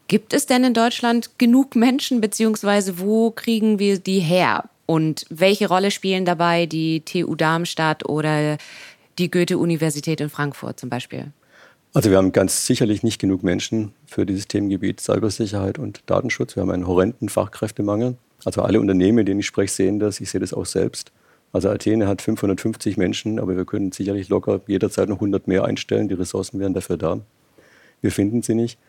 Gibt 0.08 0.34
es 0.34 0.46
denn 0.46 0.66
in 0.66 0.74
Deutschland 0.74 1.38
genug 1.38 1.76
Menschen, 1.76 2.20
beziehungsweise 2.20 3.00
wo 3.00 3.32
kriegen 3.32 3.80
wir 3.80 4.00
die 4.00 4.20
her? 4.20 4.70
Und 4.86 5.26
welche 5.30 5.70
Rolle 5.70 5.92
spielen 5.92 6.26
dabei 6.26 6.66
die 6.66 7.02
TU 7.02 7.36
Darmstadt 7.36 8.08
oder 8.10 8.58
die 9.18 9.30
Goethe-Universität 9.30 10.22
in 10.22 10.30
Frankfurt 10.30 10.80
zum 10.80 10.90
Beispiel? 10.90 11.32
Also 11.94 12.10
wir 12.10 12.18
haben 12.18 12.32
ganz 12.32 12.66
sicherlich 12.66 13.04
nicht 13.04 13.20
genug 13.20 13.44
Menschen 13.44 13.94
für 14.08 14.26
dieses 14.26 14.48
Themengebiet 14.48 15.00
Cybersicherheit 15.00 15.78
und 15.78 16.02
Datenschutz. 16.08 16.56
Wir 16.56 16.62
haben 16.62 16.72
einen 16.72 16.88
horrenden 16.88 17.30
Fachkräftemangel. 17.30 18.18
Also 18.46 18.64
alle 18.64 18.80
Unternehmen, 18.80 19.18
mit 19.18 19.28
denen 19.28 19.42
ich 19.42 19.46
spreche, 19.46 19.74
sehen 19.74 20.00
das. 20.00 20.20
Ich 20.20 20.32
sehe 20.32 20.42
das 20.42 20.54
auch 20.54 20.66
selbst. 20.66 21.12
Also 21.52 21.70
Athene 21.70 22.08
hat 22.08 22.24
550 22.24 22.98
Menschen, 22.98 23.40
aber 23.40 23.56
wir 23.56 23.66
können 23.66 23.92
sicherlich 23.92 24.28
locker 24.30 24.62
jederzeit 24.66 25.08
noch 25.08 25.18
100 25.18 25.48
mehr 25.48 25.66
einstellen. 25.66 26.08
Die 26.08 26.16
Ressourcen 26.16 26.60
wären 26.60 26.74
dafür 26.74 26.98
da. 26.98 27.20
Wir 28.02 28.12
finden 28.12 28.42
sie 28.42 28.56
nicht. 28.56 28.80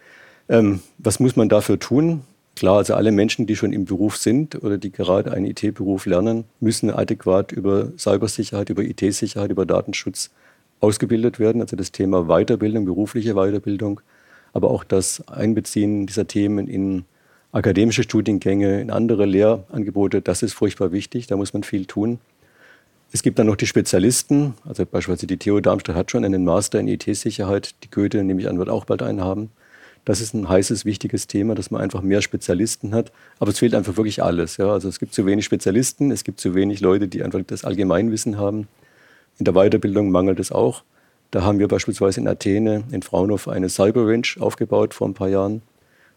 Ähm, 0.49 0.81
was 0.97 1.21
muss 1.21 1.37
man 1.37 1.51
dafür 1.51 1.79
tun? 1.79 2.23
Klar, 2.57 2.79
also 2.79 2.95
alle 2.95 3.11
Menschen, 3.11 3.47
die 3.47 3.57
schon 3.57 3.73
im 3.73 3.85
Beruf 3.85 4.17
sind 4.17 4.63
oder 4.63 4.79
die 4.79 4.93
gerade 4.93 5.33
einen 5.33 5.47
IT-Beruf 5.47 6.07
lernen, 6.07 6.45
müssen 6.61 6.91
adäquat 6.91 7.51
über 7.51 7.91
Cybersicherheit, 7.99 8.71
über 8.71 8.83
IT-Sicherheit, 8.83 9.51
über 9.51 9.67
Datenschutz 9.67 10.31
ausgebildet 10.81 11.41
werden. 11.41 11.61
Also 11.61 11.77
das 11.77 11.91
Thema 11.91 12.27
Weiterbildung, 12.27 12.85
berufliche 12.85 13.35
Weiterbildung, 13.35 14.01
aber 14.53 14.71
auch 14.71 14.85
das 14.85 15.27
Einbeziehen 15.27 16.07
dieser 16.07 16.29
Themen 16.29 16.69
in 16.69 17.05
akademische 17.51 18.05
Studiengänge, 18.05 18.81
in 18.81 18.91
andere 18.91 19.27
Lehrangebote, 19.27 20.23
das 20.23 20.43
ist 20.43 20.55
furchtbar 20.55 20.93
wichtig. 20.93 21.27
Da 21.27 21.37
muss 21.37 21.55
man 21.55 21.65
viel 21.65 21.87
tun. 21.87 22.19
Es 23.13 23.23
gibt 23.23 23.39
dann 23.39 23.47
noch 23.47 23.57
die 23.57 23.67
Spezialisten, 23.67 24.55
also 24.65 24.85
beispielsweise 24.85 25.27
die 25.29 25.37
TU 25.37 25.61
Darmstadt 25.61 25.95
hat 25.95 26.11
schon 26.11 26.25
einen 26.25 26.45
Master 26.45 26.81
in 26.81 26.89
IT-Sicherheit, 26.89 27.75
die 27.85 27.91
Goethe, 27.91 28.25
nehme 28.25 28.41
ich 28.41 28.49
an, 28.49 28.59
wird 28.59 28.69
auch 28.69 28.85
bald 28.85 29.03
einen 29.03 29.21
haben. 29.21 29.51
Das 30.05 30.21
ist 30.21 30.35
ein 30.35 30.49
heißes, 30.49 30.85
wichtiges 30.85 31.27
Thema, 31.27 31.55
dass 31.55 31.71
man 31.71 31.81
einfach 31.81 32.03
mehr 32.03 32.21
Spezialisten 32.21 32.95
hat. 32.95 33.11
Aber 33.39 33.51
es 33.51 33.59
fehlt 33.59 33.75
einfach 33.75 33.97
wirklich 33.97 34.23
alles. 34.23 34.59
Ja. 34.59 34.71
Also 34.71 34.89
es 34.89 34.99
gibt 34.99 35.15
zu 35.15 35.25
wenig 35.25 35.45
Spezialisten, 35.45 36.11
es 36.11 36.25
gibt 36.25 36.41
zu 36.41 36.55
wenig 36.55 36.81
Leute, 36.81 37.09
die 37.09 37.23
einfach 37.23 37.41
das 37.47 37.65
Allgemeinwissen 37.65 38.37
haben. 38.37 38.69
In 39.39 39.45
der 39.45 39.55
Weiterbildung 39.55 40.11
mangelt 40.11 40.39
es 40.41 40.53
auch. 40.53 40.83
Da 41.31 41.43
haben 41.43 41.59
wir 41.59 41.69
beispielsweise 41.69 42.21
in 42.21 42.29
Athene, 42.29 42.85
in 42.93 43.03
Fraunhofer, 43.03 43.53
eine 43.53 43.69
Cyber 43.69 44.07
Range 44.07 44.29
aufgebaut 44.39 44.95
vor 44.95 45.09
ein 45.09 45.15
paar 45.15 45.29
Jahren, 45.29 45.63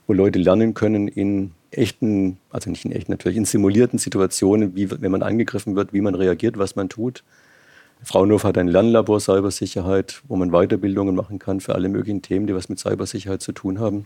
wo 0.06 0.14
Leute 0.14 0.38
lernen 0.38 0.74
können 0.74 1.08
in 1.08 1.52
echten, 1.72 2.38
also 2.52 2.70
nicht 2.70 2.86
in 2.86 2.92
echten, 2.92 3.12
natürlich 3.12 3.38
in 3.38 3.46
simulierten 3.46 3.98
Situationen, 4.00 4.76
wie, 4.76 4.92
wenn 4.92 5.12
man 5.12 5.24
angegriffen 5.24 5.76
wird, 5.76 5.94
wie 5.94 6.02
man 6.02 6.14
reagiert, 6.14 6.58
was 6.58 6.76
man 6.76 6.90
tut. 6.90 7.24
Fraunhofer 8.04 8.50
hat 8.50 8.58
ein 8.58 8.68
Lernlabor 8.68 9.20
Cybersicherheit, 9.20 10.22
wo 10.28 10.36
man 10.36 10.52
Weiterbildungen 10.52 11.16
machen 11.16 11.40
kann 11.40 11.60
für 11.60 11.76
alle 11.76 11.90
möglichen 11.90 12.22
Themen, 12.22 12.48
die 12.48 12.56
was 12.56 12.70
mit 12.70 12.80
Cybersicherheit 12.80 13.42
zu 13.42 13.52
tun 13.52 13.80
haben. 13.80 14.06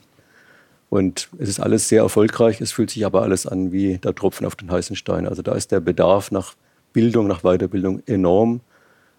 Und 0.89 1.29
es 1.39 1.47
ist 1.47 1.59
alles 1.59 1.87
sehr 1.87 2.01
erfolgreich, 2.01 2.59
es 2.59 2.71
fühlt 2.71 2.89
sich 2.89 3.05
aber 3.05 3.21
alles 3.21 3.47
an 3.47 3.71
wie 3.71 3.97
der 3.97 4.13
Tropfen 4.13 4.45
auf 4.45 4.55
den 4.55 4.71
heißen 4.71 4.95
Stein. 4.95 5.27
Also 5.27 5.41
da 5.41 5.53
ist 5.53 5.71
der 5.71 5.79
Bedarf 5.79 6.31
nach 6.31 6.55
Bildung, 6.93 7.27
nach 7.27 7.43
Weiterbildung 7.43 8.01
enorm. 8.07 8.61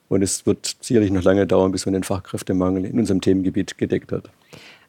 Und 0.09 0.21
es 0.21 0.45
wird 0.45 0.77
sicherlich 0.81 1.11
noch 1.11 1.23
lange 1.23 1.47
dauern, 1.47 1.73
bis 1.73 1.87
man 1.87 1.95
den 1.95 2.03
Fachkräftemangel 2.03 2.85
in 2.85 2.99
unserem 2.99 3.23
Themengebiet 3.23 3.79
gedeckt 3.79 4.13
hat. 4.13 4.29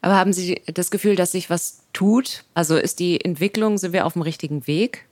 Aber 0.02 0.16
haben 0.16 0.34
Sie 0.34 0.60
das 0.66 0.90
Gefühl, 0.90 1.16
dass 1.16 1.32
sich 1.32 1.48
was 1.48 1.84
tut? 1.94 2.44
Also 2.52 2.76
ist 2.76 2.98
die 2.98 3.24
Entwicklung, 3.24 3.78
sind 3.78 3.94
wir 3.94 4.04
auf 4.04 4.12
dem 4.12 4.20
richtigen 4.20 4.66
Weg? 4.66 5.06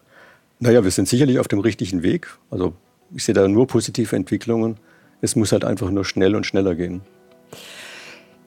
Naja, 0.58 0.84
wir 0.84 0.90
sind 0.90 1.08
sicherlich 1.08 1.38
auf 1.38 1.48
dem 1.48 1.60
richtigen 1.60 2.02
Weg. 2.02 2.28
Also 2.50 2.74
ich 3.14 3.24
sehe 3.24 3.34
da 3.34 3.46
nur 3.48 3.66
positive 3.66 4.16
Entwicklungen. 4.16 4.76
Es 5.20 5.36
muss 5.36 5.52
halt 5.52 5.64
einfach 5.64 5.90
nur 5.90 6.04
schnell 6.04 6.34
und 6.34 6.46
schneller 6.46 6.74
gehen. 6.74 7.02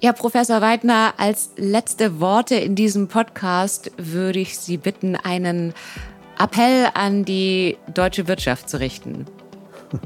Ja, 0.01 0.11
Professor 0.11 0.61
Weidner, 0.61 1.13
als 1.17 1.51
letzte 1.55 2.19
Worte 2.19 2.55
in 2.55 2.75
diesem 2.75 3.07
Podcast 3.07 3.91
würde 3.97 4.39
ich 4.39 4.57
Sie 4.57 4.77
bitten, 4.77 5.15
einen 5.15 5.73
Appell 6.37 6.87
an 6.93 7.23
die 7.23 7.77
deutsche 7.93 8.27
Wirtschaft 8.27 8.69
zu 8.69 8.79
richten. 8.79 9.25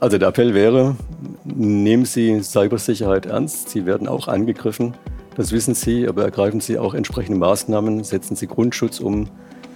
Also 0.00 0.16
der 0.16 0.28
Appell 0.28 0.54
wäre, 0.54 0.94
nehmen 1.42 2.04
Sie 2.04 2.40
Cybersicherheit 2.40 3.26
ernst. 3.26 3.70
Sie 3.70 3.84
werden 3.84 4.06
auch 4.06 4.28
angegriffen. 4.28 4.94
Das 5.34 5.50
wissen 5.50 5.74
Sie, 5.74 6.06
aber 6.06 6.22
ergreifen 6.22 6.60
Sie 6.60 6.78
auch 6.78 6.94
entsprechende 6.94 7.36
Maßnahmen, 7.36 8.04
setzen 8.04 8.36
Sie 8.36 8.46
Grundschutz 8.46 9.00
um, 9.00 9.28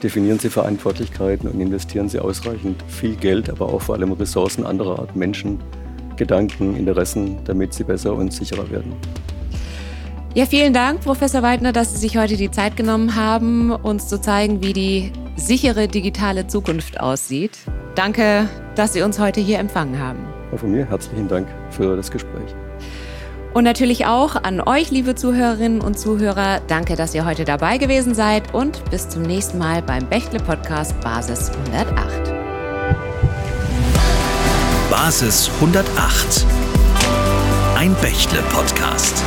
definieren 0.03 0.39
Sie 0.39 0.51
Verantwortlichkeiten 0.51 1.49
und 1.49 1.61
investieren 1.61 2.09
Sie 2.09 2.19
ausreichend 2.19 2.83
viel 2.89 3.17
Geld, 3.17 3.49
aber 3.49 3.73
auch 3.73 3.83
vor 3.83 3.95
allem 3.95 4.13
Ressourcen 4.13 4.67
anderer 4.67 4.99
Art, 4.99 5.15
Menschen, 5.15 5.61
Gedanken, 6.17 6.77
Interessen, 6.77 7.39
damit 7.45 7.73
Sie 7.75 7.85
besser 7.85 8.15
und 8.15 8.33
sicherer 8.33 8.71
werden. 8.71 8.95
Ja, 10.35 10.47
vielen 10.47 10.73
Dank, 10.73 11.03
Professor 11.03 11.43
Weidner, 11.43 11.73
dass 11.73 11.93
Sie 11.93 11.99
sich 11.99 12.17
heute 12.17 12.37
die 12.37 12.51
Zeit 12.51 12.77
genommen 12.77 13.17
haben, 13.17 13.71
uns 13.71 14.09
zu 14.09 14.21
zeigen, 14.21 14.63
wie 14.63 14.73
die 14.73 15.13
sichere 15.37 15.89
digitale 15.89 16.47
Zukunft 16.47 17.01
aussieht. 17.01 17.59
Danke, 17.95 18.49
dass 18.75 18.95
Sie 18.95 19.03
uns 19.03 19.19
heute 19.19 19.41
hier 19.41 19.59
empfangen 19.59 19.99
haben. 19.99 20.21
Von 20.57 20.71
mir 20.71 20.87
herzlichen 20.87 21.29
Dank 21.29 21.49
für 21.71 21.97
das 21.97 22.11
Gespräch. 22.11 22.55
Und 23.55 23.65
natürlich 23.65 24.07
auch 24.07 24.37
an 24.37 24.61
euch, 24.61 24.91
liebe 24.91 25.15
Zuhörerinnen 25.15 25.81
und 25.81 25.99
Zuhörer. 25.99 26.61
Danke, 26.69 26.97
dass 26.97 27.15
ihr 27.15 27.25
heute 27.25 27.45
dabei 27.45 27.77
gewesen 27.77 28.15
seid 28.15 28.55
und 28.55 28.83
bis 28.91 29.09
zum 29.09 29.23
nächsten 29.23 29.59
Mal 29.59 29.83
beim 29.83 30.07
Bechtle 30.07 30.41
Podcast 30.41 30.99
Basis 31.01 31.51
108. 31.67 32.33
Basis 34.91 35.51
108. 35.61 36.47
Ein 37.77 37.95
Bechtle 38.01 38.43
Podcast. 38.51 39.23